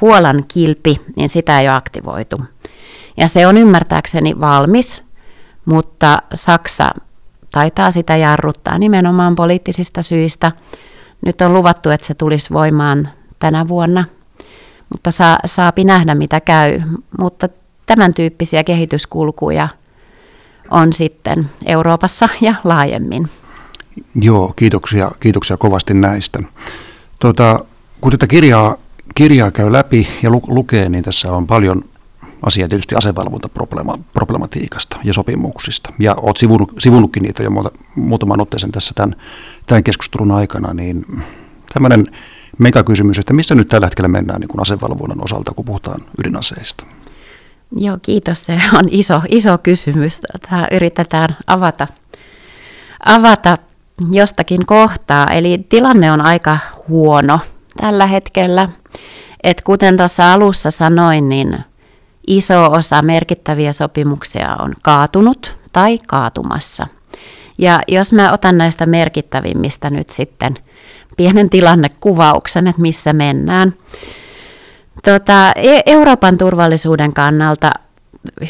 [0.00, 2.40] Puolan kilpi, niin sitä ei ole aktivoitu.
[3.16, 5.02] Ja se on ymmärtääkseni valmis,
[5.64, 6.90] mutta Saksa
[7.52, 10.52] taitaa sitä jarruttaa nimenomaan poliittisista syistä.
[11.26, 14.04] Nyt on luvattu, että se tulisi voimaan tänä vuonna,
[14.92, 16.80] mutta saa, saapi nähdä mitä käy.
[17.18, 17.48] Mutta
[17.86, 19.68] tämän tyyppisiä kehityskulkuja
[20.70, 23.28] on sitten Euroopassa ja laajemmin.
[24.14, 26.38] Joo, kiitoksia, kiitoksia kovasti näistä.
[27.18, 27.64] Tuota,
[28.00, 28.76] kun tätä kirjaa,
[29.14, 31.84] kirjaa käy läpi ja lu, lukee, niin tässä on paljon
[32.42, 35.92] asiaa tietysti asevalvontaproblematiikasta ja sopimuksista.
[35.98, 39.16] Ja olet sivunut, sivunutkin niitä jo muuta, muutaman otteeseen tässä tämän,
[39.66, 41.06] tämän keskustelun aikana, niin
[41.72, 42.06] tämmöinen
[42.58, 46.84] megakysymys, että missä nyt tällä hetkellä mennään niin asevalvonnan osalta, kun puhutaan ydinaseista?
[47.76, 48.44] Joo, kiitos.
[48.44, 50.20] Se on iso, iso kysymys.
[50.50, 51.86] Tämä yritetään avata,
[53.06, 53.58] avata
[54.10, 55.26] jostakin kohtaa.
[55.26, 57.40] Eli tilanne on aika huono
[57.76, 58.68] tällä hetkellä.
[59.42, 61.58] Et kuten tuossa alussa sanoin, niin
[62.26, 66.86] iso osa merkittäviä sopimuksia on kaatunut tai kaatumassa.
[67.58, 70.54] Ja jos mä otan näistä merkittävimmistä nyt sitten
[71.16, 73.74] pienen tilannekuvauksen, että missä mennään.
[75.04, 77.70] Tota, e- Euroopan turvallisuuden kannalta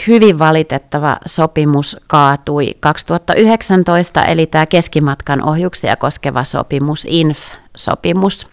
[0.06, 8.46] hyvin valitettava sopimus kaatui 2019, eli tämä keskimatkan ohjuksia koskeva sopimus, INF-sopimus.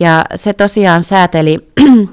[0.00, 1.58] Ja se tosiaan sääteli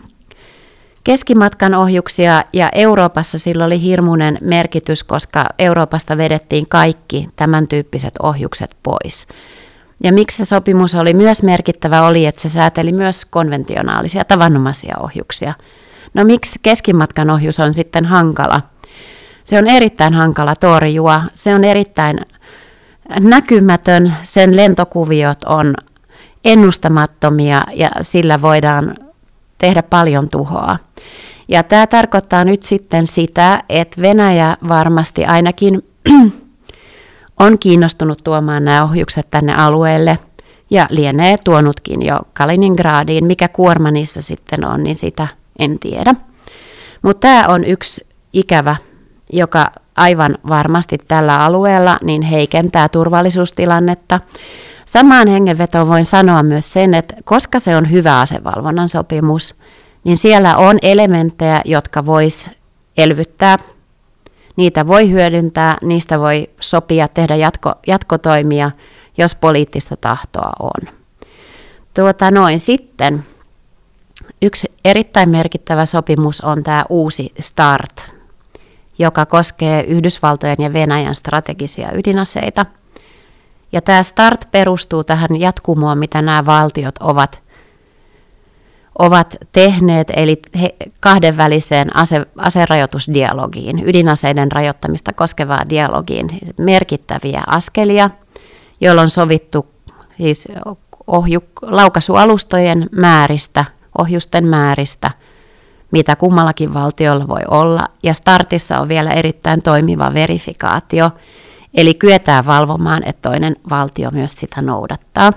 [1.04, 8.76] keskimatkan ohjuksia ja Euroopassa sillä oli hirmuinen merkitys, koska Euroopasta vedettiin kaikki tämän tyyppiset ohjukset
[8.84, 9.28] pois.
[10.04, 15.54] Ja miksi se sopimus oli myös merkittävä oli, että se sääteli myös konventionaalisia tavanomaisia ohjuksia–
[16.16, 18.62] No miksi keskimatkan ohjus on sitten hankala?
[19.44, 22.20] Se on erittäin hankala torjua, se on erittäin
[23.20, 25.74] näkymätön, sen lentokuviot on
[26.46, 28.96] ennustamattomia ja sillä voidaan
[29.58, 30.78] tehdä paljon tuhoa.
[31.48, 35.82] Ja tämä tarkoittaa nyt sitten sitä, että Venäjä varmasti ainakin
[37.40, 40.20] on kiinnostunut tuomaan nämä ohjukset tänne alueelle
[40.70, 43.26] ja lienee tuonutkin jo Kaliningradiin.
[43.26, 45.28] Mikä kuorma niissä sitten on, niin sitä
[45.60, 46.16] en tiedä.
[47.02, 48.76] Mutta tämä on yksi ikävä,
[49.34, 49.66] joka
[49.96, 54.20] aivan varmasti tällä alueella niin heikentää turvallisuustilannetta.
[54.86, 59.56] Samaan hengenvetoon voin sanoa myös sen, että koska se on hyvä asevalvonnan sopimus,
[60.04, 62.50] niin siellä on elementtejä, jotka vois
[62.98, 63.58] elvyttää.
[64.56, 68.72] Niitä voi hyödyntää, niistä voi sopia, tehdä jatko, jatkotoimia,
[69.18, 70.90] jos poliittista tahtoa on.
[71.94, 73.24] Tuota noin sitten
[74.42, 78.16] Yksi erittäin merkittävä sopimus on tämä uusi START,
[79.00, 82.66] joka koskee Yhdysvaltojen ja Venäjän strategisia ydinaseita.
[83.72, 87.44] Ja tämä START perustuu tähän jatkumoon, mitä nämä valtiot ovat,
[89.00, 98.10] ovat tehneet, eli he, kahdenväliseen ase, aserajoitusdialogiin, ydinaseiden rajoittamista koskevaa dialogiin, merkittäviä askelia,
[98.82, 99.68] joilla on sovittu
[100.18, 100.48] siis
[101.08, 103.66] ohju, laukaisualustojen määristä–
[103.98, 105.12] ohjusten määristä,
[105.92, 111.12] mitä kummallakin valtiolla voi olla, ja startissa on vielä erittäin toimiva verifikaatio,
[111.74, 115.34] eli kyetään valvomaan, että toinen valtio myös sitä noudattaa.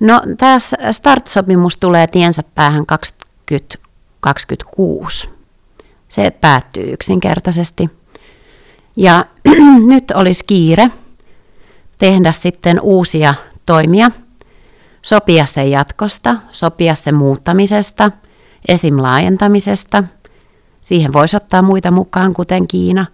[0.00, 0.58] No, tämä
[0.90, 5.28] START-sopimus tulee tiensä päähän 2026.
[6.08, 7.90] Se päättyy yksinkertaisesti.
[8.96, 9.24] Ja
[9.92, 10.90] nyt olisi kiire
[11.98, 13.34] tehdä sitten uusia
[13.66, 14.10] toimia–
[15.02, 18.10] sopia sen jatkosta, sopia sen muuttamisesta,
[18.68, 19.02] esim.
[19.02, 20.04] laajentamisesta.
[20.82, 23.06] Siihen voisi ottaa muita mukaan, kuten Kiina.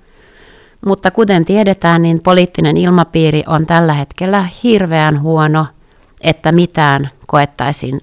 [0.87, 5.66] Mutta kuten tiedetään, niin poliittinen ilmapiiri on tällä hetkellä hirveän huono,
[6.20, 8.01] että mitään koettaisiin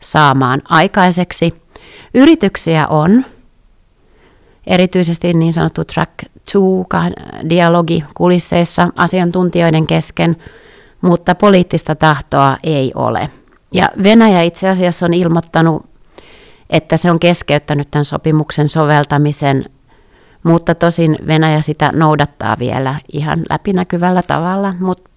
[0.00, 1.62] saamaan aikaiseksi.
[2.14, 3.24] Yrityksiä on,
[4.66, 6.12] erityisesti niin sanottu track
[6.52, 6.84] two
[7.50, 10.36] dialogi kulisseissa asiantuntijoiden kesken,
[11.00, 13.30] mutta poliittista tahtoa ei ole.
[13.72, 15.86] Ja Venäjä itse asiassa on ilmoittanut,
[16.70, 19.64] että se on keskeyttänyt tämän sopimuksen soveltamisen,
[20.42, 24.74] mutta tosin Venäjä sitä noudattaa vielä ihan läpinäkyvällä tavalla.
[24.80, 25.10] Mutta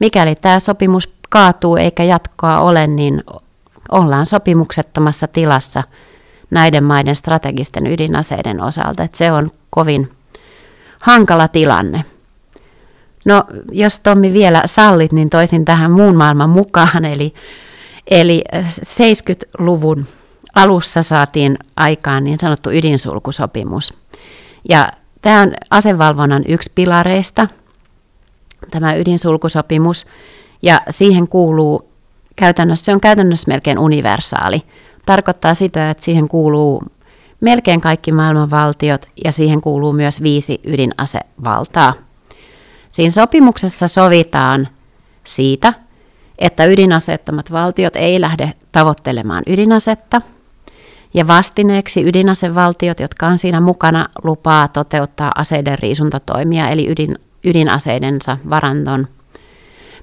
[0.00, 3.24] mikäli tämä sopimus kaatuu eikä jatkoa ole, niin
[3.92, 5.82] ollaan sopimuksettomassa tilassa
[6.50, 9.02] näiden maiden strategisten ydinaseiden osalta.
[9.02, 10.12] Et se on kovin
[11.00, 12.04] hankala tilanne.
[13.24, 17.34] No, jos Tommi vielä sallit, niin toisin tähän muun maailman mukaan, eli,
[18.10, 18.44] eli
[18.82, 20.06] 70-luvun
[20.54, 23.94] alussa saatiin aikaan niin sanottu ydinsulkusopimus.
[24.68, 24.88] Ja
[25.22, 27.48] tämä on asevalvonnan yksi pilareista,
[28.70, 30.06] tämä ydinsulkusopimus,
[30.62, 31.88] ja siihen kuuluu
[32.36, 34.62] käytännössä, se on käytännössä melkein universaali.
[35.06, 36.82] Tarkoittaa sitä, että siihen kuuluu
[37.40, 41.94] melkein kaikki maailman valtiot ja siihen kuuluu myös viisi ydinasevaltaa.
[42.94, 44.68] Siinä sopimuksessa sovitaan
[45.24, 45.74] siitä,
[46.38, 50.22] että ydinaseettomat valtiot ei lähde tavoittelemaan ydinasetta.
[51.14, 59.08] Ja vastineeksi ydinasevaltiot, jotka on siinä mukana, lupaa toteuttaa aseiden riisuntatoimia, eli ydin, ydinaseidensa varanton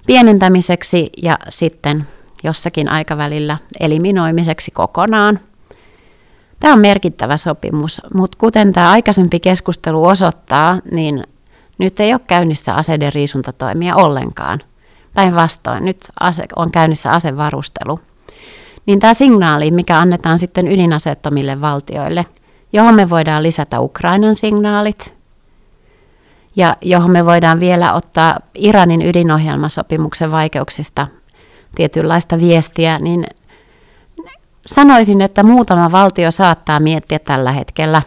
[0.05, 2.07] pienentämiseksi ja sitten
[2.43, 5.39] jossakin aikavälillä eliminoimiseksi kokonaan.
[6.59, 11.23] Tämä on merkittävä sopimus, mutta kuten tämä aikaisempi keskustelu osoittaa, niin
[11.81, 14.59] nyt ei ole käynnissä aseiden riisuntatoimia ollenkaan.
[15.13, 17.99] Päinvastoin, nyt ase, on käynnissä asevarustelu.
[18.85, 22.25] Niin tämä signaali, mikä annetaan sitten ydinaseettomille valtioille,
[22.73, 25.13] johon me voidaan lisätä Ukrainan signaalit,
[26.55, 31.07] ja johon me voidaan vielä ottaa Iranin ydinohjelmasopimuksen vaikeuksista
[31.75, 33.27] tietynlaista viestiä, niin
[34.65, 38.01] sanoisin, että muutama valtio saattaa miettiä tällä hetkellä,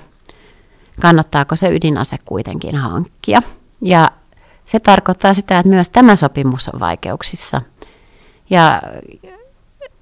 [1.01, 3.43] kannattaako se ydinase kuitenkin hankkia.
[3.81, 4.11] Ja
[4.67, 7.63] se tarkoittaa sitä, että myös tämä sopimus on vaikeuksissa.
[8.51, 8.83] Ja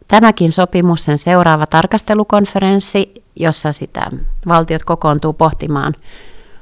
[0.09, 4.11] tämäkin sopimus, sen seuraava tarkastelukonferenssi, jossa sitä
[4.49, 5.95] valtiot kokoontuu pohtimaan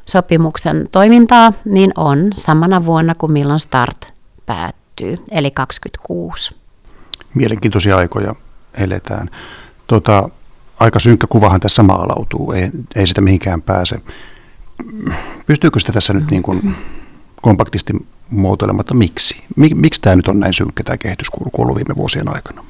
[0.07, 4.12] sopimuksen toimintaa, niin on samana vuonna kuin milloin start
[4.46, 6.55] päättyy, eli 26.
[7.35, 8.35] Mielenkiintoisia aikoja
[8.75, 9.31] eletään.
[9.87, 10.29] Tota,
[10.81, 13.96] aika synkkä kuvahan tässä maalautuu, ei, ei sitä mihinkään pääse.
[15.46, 16.77] Pystyykö sitä tässä nyt niin kuin
[17.40, 17.92] kompaktisti
[18.31, 19.42] muotoilematta miksi?
[19.57, 22.64] Miksi tämä nyt on näin synkkä tämä kehityskulku ollut viime vuosien aikana?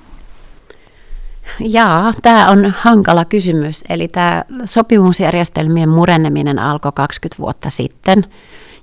[1.61, 3.85] Jaa, tämä on hankala kysymys.
[3.89, 8.25] Eli tämä sopimusjärjestelmien murenneminen alkoi 20 vuotta sitten.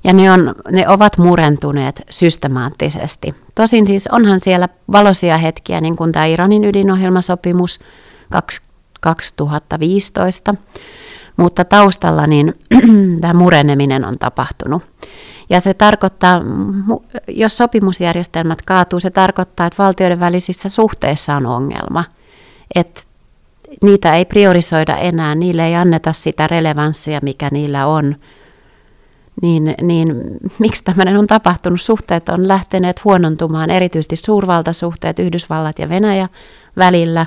[0.04, 3.36] Ja ne, on, ne ovat murentuneet systemaattisesti.
[3.56, 7.80] Tosin siis onhan siellä valoisia hetkiä, niin kuin tämä Iranin ydinohjelmasopimus
[9.02, 10.56] 2015,
[11.38, 12.54] mutta taustalla niin
[13.22, 14.84] tämä mureneminen on tapahtunut.
[15.50, 16.42] Ja se tarkoittaa,
[17.28, 22.04] jos sopimusjärjestelmät kaatuu, se tarkoittaa, että valtioiden välisissä suhteissa on ongelma.
[22.76, 23.02] Että
[23.82, 28.16] niitä ei priorisoida enää, niille ei anneta sitä relevanssia, mikä niillä on.
[29.42, 30.16] Niin, niin
[30.60, 31.82] miksi tämmöinen on tapahtunut?
[31.82, 36.30] Suhteet on lähteneet huonontumaan, erityisesti suurvaltasuhteet Yhdysvallat ja Venäjä
[36.78, 37.26] välillä.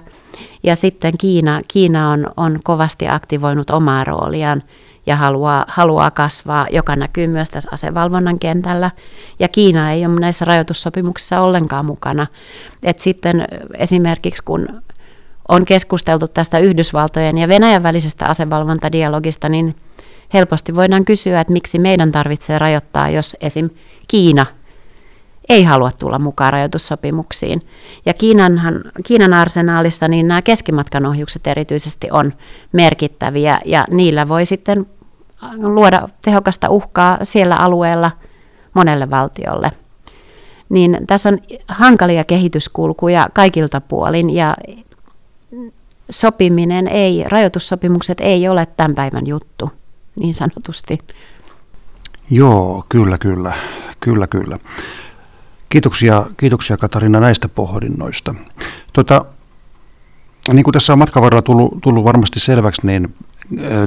[0.63, 4.63] Ja sitten Kiina, Kiina on, on kovasti aktivoinut omaa rooliaan
[5.07, 8.91] ja haluaa, haluaa kasvaa, joka näkyy myös tässä asevalvonnan kentällä.
[9.39, 12.27] Ja Kiina ei ole näissä rajoitussopimuksissa ollenkaan mukana.
[12.83, 14.83] Et sitten esimerkiksi kun
[15.49, 19.77] on keskusteltu tästä Yhdysvaltojen ja Venäjän välisestä asevalvontadialogista, niin
[20.35, 23.71] helposti voidaan kysyä, että miksi meidän tarvitsee rajoittaa, jos esim.
[24.09, 24.47] Kiina
[25.49, 27.63] ei halua tulla mukaan rajoitussopimuksiin.
[28.07, 32.33] Ja Kiinanhan, Kiinan arsenaalissa niin nämä keskimatkan ohjukset erityisesti on
[32.73, 34.87] merkittäviä ja niillä voi sitten
[35.57, 38.11] luoda tehokasta uhkaa siellä alueella
[38.75, 39.73] monelle valtiolle.
[40.69, 41.39] Niin tässä on
[41.69, 44.57] hankalia kehityskulkuja kaikilta puolin ja
[46.11, 49.71] sopiminen ei, rajoitussopimukset ei ole tämän päivän juttu,
[50.17, 50.99] niin sanotusti.
[52.31, 53.53] Joo, kyllä, kyllä,
[54.01, 54.59] kyllä, kyllä.
[55.69, 58.35] Kiitoksia, kiitoksia Katarina näistä pohdinnoista.
[58.93, 59.25] Tota,
[60.53, 63.15] niin kuin tässä on matkan varrella tullut, tullut varmasti selväksi, niin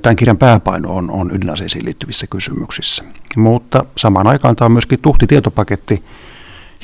[0.01, 3.03] tämän kirjan pääpaino on, on ydinaseisiin liittyvissä kysymyksissä.
[3.35, 6.03] Mutta samaan aikaan tämä on myöskin tuhti tietopaketti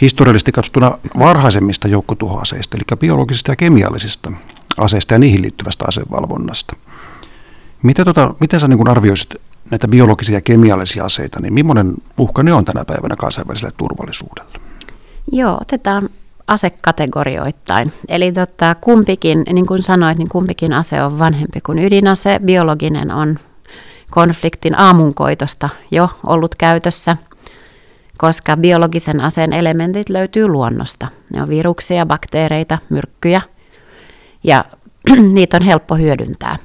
[0.01, 4.31] historiallisesti katsottuna varhaisemmista joukkotuhoaseista, eli biologisista ja kemiallisista
[4.77, 6.75] aseista ja niihin liittyvästä asevalvonnasta.
[7.83, 9.29] Mitä tota, miten sä niin arvioisit
[9.71, 14.59] näitä biologisia ja kemiallisia aseita, niin millainen uhka ne on tänä päivänä kansainväliselle turvallisuudelle?
[15.31, 16.09] Joo, otetaan
[16.49, 17.93] asekategorioittain.
[18.07, 22.39] Eli tota, kumpikin, niin kuin sanoit, niin kumpikin ase on vanhempi kuin ydinase.
[22.45, 23.39] Biologinen on
[24.09, 27.17] konfliktin aamunkoitosta jo ollut käytössä,
[28.17, 31.07] koska biologisen aseen elementit löytyy luonnosta.
[31.33, 33.41] Ne on viruksia, bakteereita, myrkkyjä
[34.43, 34.65] ja
[35.33, 36.57] niitä on helppo hyödyntää.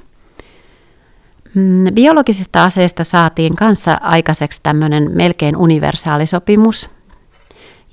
[1.55, 6.89] Mm, biologisista aseista saatiin kanssa aikaiseksi tämmöinen melkein universaalisopimus.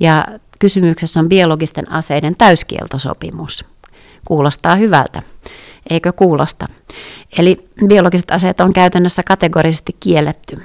[0.00, 0.24] Ja
[0.62, 3.64] kysymyksessä on biologisten aseiden täyskieltosopimus.
[4.24, 5.22] Kuulostaa hyvältä,
[5.90, 6.66] eikö kuulosta?
[7.38, 10.56] Eli biologiset aseet on käytännössä kategorisesti kielletty.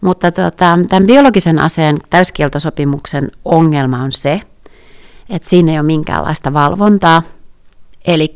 [0.00, 4.40] Mutta tota, tämän biologisen aseen täyskieltosopimuksen ongelma on se,
[5.28, 7.22] että siinä ei ole minkäänlaista valvontaa.
[8.06, 8.34] Eli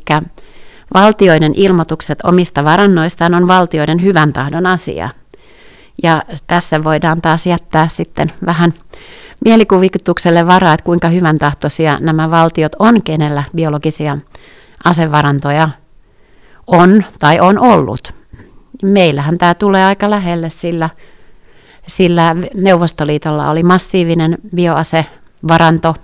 [0.93, 5.09] valtioiden ilmoitukset omista varannoistaan on valtioiden hyvän tahdon asia.
[6.03, 8.73] Ja tässä voidaan taas jättää sitten vähän
[9.45, 14.17] mielikuvitukselle varaa, että kuinka hyvän tahtoisia nämä valtiot on, kenellä biologisia
[14.83, 15.69] asevarantoja
[16.67, 18.13] on tai on ollut.
[18.83, 20.89] Meillähän tämä tulee aika lähelle, sillä,
[21.87, 25.95] sillä Neuvostoliitolla oli massiivinen bioasevaranto.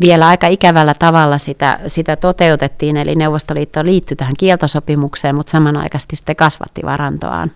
[0.00, 6.36] Vielä aika ikävällä tavalla sitä, sitä toteutettiin, eli Neuvostoliitto liittyi tähän kieltosopimukseen, mutta samanaikaisesti sitten
[6.36, 7.50] kasvatti varantoaan.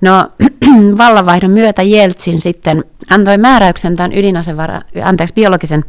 [0.00, 0.30] No
[0.98, 5.84] vallanvaihdon myötä Jeltsin sitten antoi määräyksen tämän ydinasevara, anteeksi, biologisen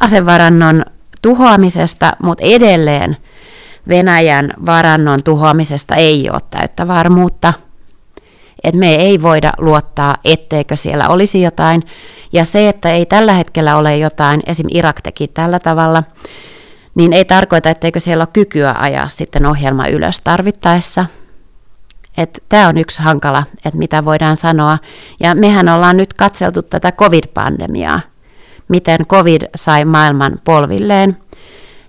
[0.00, 0.84] asevarannon
[1.22, 3.16] tuhoamisesta, mutta edelleen
[3.88, 7.52] Venäjän varannon tuhoamisesta ei ole täyttä varmuutta.
[8.64, 11.82] Et me ei voida luottaa, etteikö siellä olisi jotain.
[12.32, 14.66] Ja se, että ei tällä hetkellä ole jotain, esim.
[14.70, 16.02] Irak teki tällä tavalla,
[16.94, 21.06] niin ei tarkoita, etteikö siellä ole kykyä ajaa sitten ohjelma ylös tarvittaessa–
[22.48, 24.78] Tämä on yksi hankala, että mitä voidaan sanoa.
[25.20, 28.00] Ja mehän ollaan nyt katseltu tätä covid-pandemiaa,
[28.68, 31.16] miten covid sai maailman polvilleen.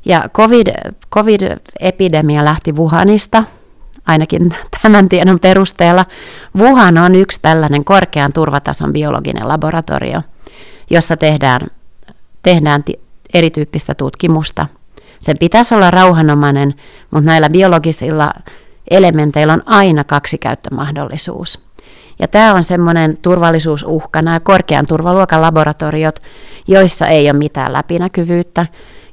[0.05, 0.67] Ja COVID,
[1.13, 3.43] covid-epidemia lähti Wuhanista,
[4.07, 6.05] ainakin tämän tiedon perusteella.
[6.57, 10.21] Wuhan on yksi tällainen korkean turvatason biologinen laboratorio,
[10.89, 11.61] jossa tehdään,
[12.43, 12.83] tehdään
[13.33, 14.67] erityyppistä tutkimusta.
[15.19, 16.73] Sen pitäisi olla rauhanomainen,
[17.11, 18.33] mutta näillä biologisilla
[18.91, 21.59] elementeillä on aina kaksi käyttömahdollisuus.
[22.19, 26.19] Ja tämä on semmoinen turvallisuusuhka, nämä korkean turvaluokan laboratoriot,
[26.67, 28.65] joissa ei ole mitään läpinäkyvyyttä.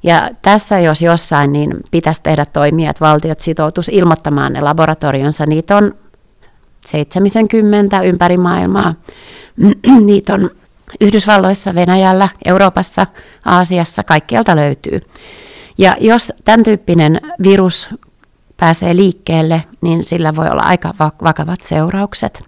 [0.03, 5.47] Ja tässä jos jossain, niin pitäisi tehdä toimia, että valtiot sitoutus ilmoittamaan ne laboratorionsa.
[5.47, 5.95] Niitä on
[6.87, 8.95] 70 ympäri maailmaa.
[10.07, 10.51] Niitä on
[11.01, 13.07] Yhdysvalloissa, Venäjällä, Euroopassa,
[13.45, 15.01] Aasiassa, kaikkialta löytyy.
[15.79, 17.89] Ja jos tämän tyyppinen virus
[18.61, 20.93] pääsee liikkeelle, niin sillä voi olla aika
[21.23, 22.45] vakavat seuraukset.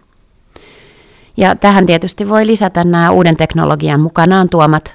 [1.36, 4.94] Ja tähän tietysti voi lisätä nämä uuden teknologian mukanaan tuomat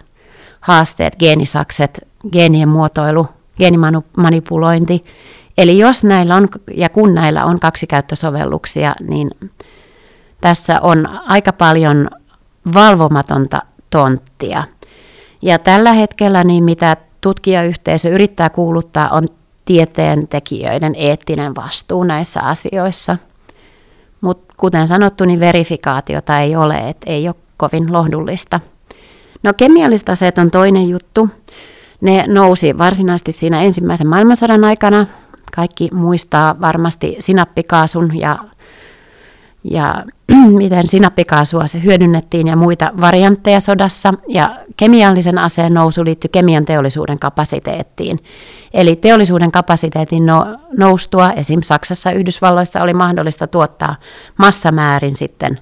[0.61, 5.01] haasteet, geenisakset, geenien muotoilu, geenimanipulointi.
[5.57, 9.31] Eli jos näillä on ja kun näillä on kaksikäyttösovelluksia, niin
[10.41, 12.09] tässä on aika paljon
[12.73, 14.63] valvomatonta tonttia.
[15.41, 19.27] Ja tällä hetkellä niin mitä tutkijayhteisö yrittää kuuluttaa on
[19.65, 23.17] tieteen tekijöiden eettinen vastuu näissä asioissa.
[24.21, 28.59] Mutta kuten sanottu, niin verifikaatiota ei ole, että ei ole kovin lohdullista.
[29.43, 31.29] No kemialliset aseet on toinen juttu.
[32.01, 35.05] Ne nousi varsinaisesti siinä ensimmäisen maailmansodan aikana.
[35.55, 38.39] Kaikki muistaa varmasti sinappikaasun ja,
[39.71, 40.03] ja
[40.57, 44.13] miten sinappikaasua se hyödynnettiin ja muita variantteja sodassa.
[44.27, 48.19] Ja kemiallisen aseen nousu liittyy kemian teollisuuden kapasiteettiin.
[48.73, 51.61] Eli teollisuuden kapasiteetin no, noustua, esim.
[51.61, 53.95] Saksassa ja Yhdysvalloissa oli mahdollista tuottaa
[54.37, 55.59] massamäärin sitten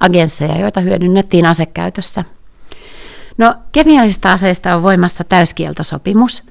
[0.00, 2.24] agensseja, joita hyödynnettiin asekäytössä.
[3.38, 6.42] No, kemiallisista aseista on voimassa täyskieltosopimus.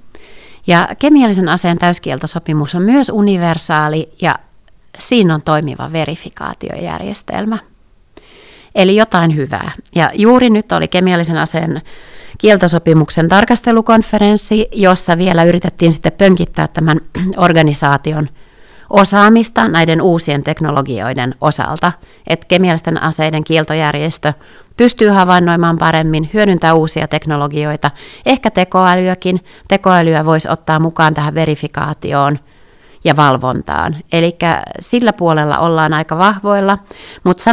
[0.68, 4.36] Ja kemiallisen aseen täyskieltosopimus on myös universaali ja
[5.00, 7.58] siinä on toimiva verifikaatiojärjestelmä.
[8.76, 9.72] Eli jotain hyvää.
[9.95, 11.82] Ja juuri nyt oli kemiallisen aseen
[12.38, 17.02] kieltosopimuksen tarkastelukonferenssi, jossa vielä yritettiin sitten pönkittää tämän
[17.38, 18.30] organisaation
[18.89, 21.91] osaamista näiden uusien teknologioiden osalta,
[22.28, 24.34] että kemiallisten aseiden kieltojärjestö
[24.78, 27.91] pystyy havainnoimaan paremmin, hyödyntää uusia teknologioita,
[28.26, 29.39] ehkä tekoälyäkin.
[29.68, 32.39] Tekoälyä voisi ottaa mukaan tähän verifikaatioon
[33.04, 33.95] ja valvontaan.
[34.14, 34.38] Eli
[34.80, 36.78] sillä puolella ollaan aika vahvoilla,
[37.24, 37.43] mutta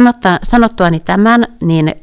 [0.43, 1.95] sanottuani tämän, niin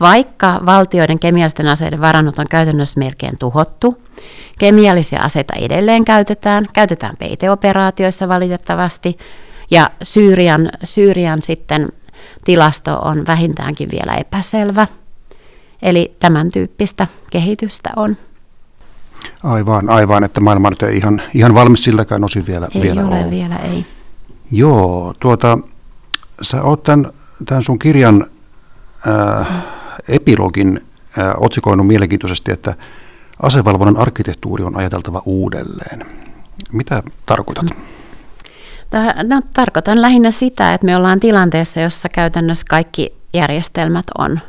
[0.00, 4.02] vaikka valtioiden kemiallisten aseiden varannot on käytännössä melkein tuhottu,
[4.58, 9.18] kemiallisia aseita edelleen käytetään, käytetään peiteoperaatioissa valitettavasti,
[9.70, 11.88] Ja Syyrian, Syyrian sitten
[12.44, 14.86] tilasto on vähintäänkin vielä epäselvä.
[15.82, 18.16] Eli tämän tyyppistä kehitystä on.
[19.42, 23.30] Aivan, aivan, että maailma nyt ei ihan, ihan valmis siltäkään osin vielä, ei vielä ole.
[23.30, 23.86] vielä, ei.
[24.50, 25.58] Joo, tuota,
[26.42, 27.12] sä oot tämän,
[27.46, 28.26] tämän sun kirjan
[29.08, 29.46] äh,
[30.08, 30.80] epilogin
[31.18, 32.74] äh, otsikoinut mielenkiintoisesti, että
[33.42, 36.06] asevalvonnan arkkitehtuuri on ajateltava uudelleen.
[36.72, 37.66] Mitä tarkoitat?
[39.22, 44.40] No, tarkoitan lähinnä sitä, että me ollaan tilanteessa, jossa käytännössä kaikki järjestelmät on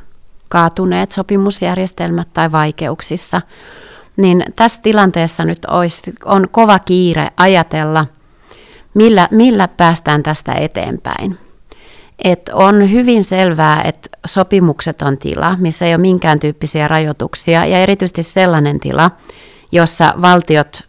[0.49, 3.41] kaatuneet, sopimusjärjestelmät tai vaikeuksissa.
[4.17, 8.05] Niin tässä tilanteessa nyt olisi, on kova kiire ajatella,
[8.93, 11.37] millä, millä päästään tästä eteenpäin.
[12.23, 17.79] Et on hyvin selvää, että sopimukset on tila, missä ei ole minkään tyyppisiä rajoituksia, ja
[17.79, 19.11] erityisesti sellainen tila,
[19.71, 20.87] jossa valtiot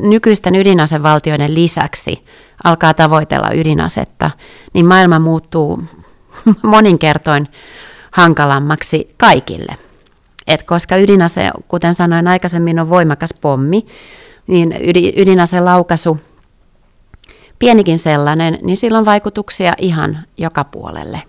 [0.00, 2.24] nykyisten ydinasevaltioiden lisäksi
[2.64, 4.30] alkaa tavoitella ydinasetta,
[4.72, 5.82] niin maailma muuttuu
[6.62, 7.48] moninkertoin
[8.10, 9.76] hankalammaksi kaikille.
[10.46, 13.86] Et koska ydinase, kuten sanoin aikaisemmin, on voimakas pommi,
[14.46, 14.74] niin
[15.16, 16.20] ydinaseen laukaisu,
[17.58, 21.22] pienikin sellainen, niin sillä on vaikutuksia ihan joka puolelle.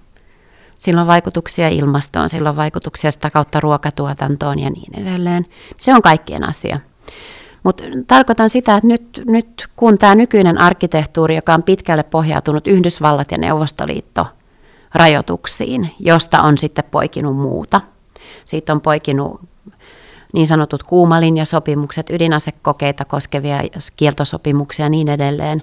[0.79, 5.45] Sillä on vaikutuksia ilmastoon, sillä on vaikutuksia sitä kautta ruokatuotantoon ja niin edelleen.
[5.79, 6.79] Se on kaikkien asia.
[7.63, 13.31] Mutta tarkoitan sitä, että nyt, nyt kun tämä nykyinen arkkitehtuuri, joka on pitkälle pohjautunut Yhdysvallat
[13.31, 14.27] ja Neuvostoliitto
[14.93, 17.81] rajoituksiin, josta on sitten poikinut muuta.
[18.45, 19.41] Siitä on poikinut
[20.33, 23.63] niin sanotut kuumalinjasopimukset, ydinasekokeita koskevia
[23.95, 25.61] kieltosopimuksia ja niin edelleen,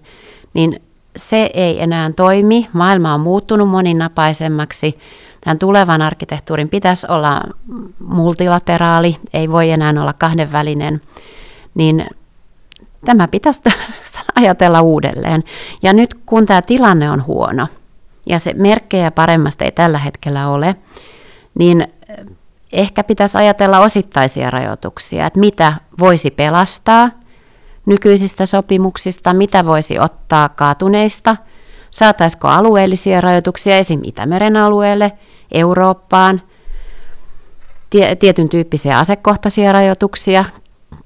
[0.54, 0.82] niin
[1.16, 2.68] se ei enää toimi.
[2.72, 4.98] Maailma on muuttunut moninapaisemmaksi.
[5.40, 7.42] Tämän tulevan arkkitehtuurin pitäisi olla
[7.98, 11.00] multilateraali, ei voi enää olla kahdenvälinen
[11.74, 12.06] niin
[13.04, 13.60] tämä pitäisi
[14.40, 15.44] ajatella uudelleen.
[15.82, 17.68] Ja nyt kun tämä tilanne on huono
[18.26, 20.76] ja se merkkejä paremmasta ei tällä hetkellä ole,
[21.58, 21.88] niin
[22.72, 27.10] ehkä pitäisi ajatella osittaisia rajoituksia, että mitä voisi pelastaa
[27.86, 31.36] nykyisistä sopimuksista, mitä voisi ottaa kaatuneista,
[31.90, 34.00] saataisiko alueellisia rajoituksia esim.
[34.04, 35.12] Itämeren alueelle,
[35.52, 36.42] Eurooppaan,
[38.18, 40.44] tietyn tyyppisiä asekohtaisia rajoituksia,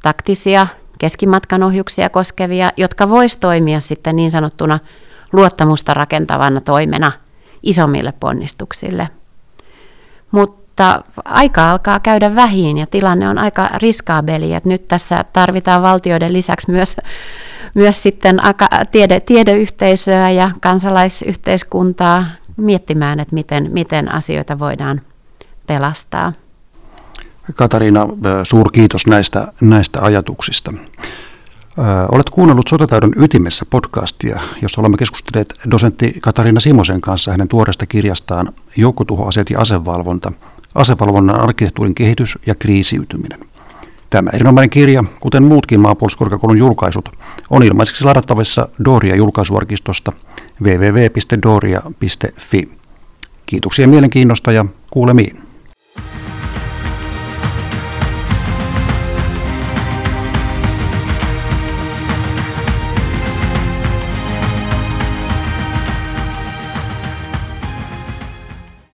[0.02, 0.66] taktisia
[0.98, 4.78] keskimatkan ohjuksia koskevia, jotka voisi toimia sitten niin sanottuna
[5.32, 7.12] luottamusta rakentavana toimena
[7.62, 9.08] isommille ponnistuksille.
[10.30, 10.63] Mutta
[11.24, 16.70] aika alkaa käydä vähin ja tilanne on aika riskaabeli, että nyt tässä tarvitaan valtioiden lisäksi
[16.70, 16.96] myös,
[17.74, 18.40] myös sitten
[18.90, 22.24] tiede, tiedeyhteisöä ja kansalaisyhteiskuntaa
[22.56, 25.00] miettimään, että miten, miten asioita voidaan
[25.66, 26.32] pelastaa.
[27.54, 28.06] Katariina,
[28.42, 30.72] suurkiitos näistä, näistä ajatuksista.
[32.12, 38.48] Olet kuunnellut Sotataidon ytimessä podcastia, jossa olemme keskustelleet dosentti Katariina Simosen kanssa hänen tuoreesta kirjastaan
[38.76, 40.32] Joukkotuhoaseet ja asevalvonta,
[40.74, 43.40] asevalvonnan arkkitehtuurin kehitys ja kriisiytyminen.
[44.10, 47.08] Tämä erinomainen kirja, kuten muutkin maanpuolustuskorkeakoulun julkaisut,
[47.50, 50.12] on ilmaiseksi ladattavissa Doria julkaisuarkistosta
[50.62, 52.68] www.doria.fi.
[53.46, 55.43] Kiitoksia mielenkiinnosta ja kuulemiin.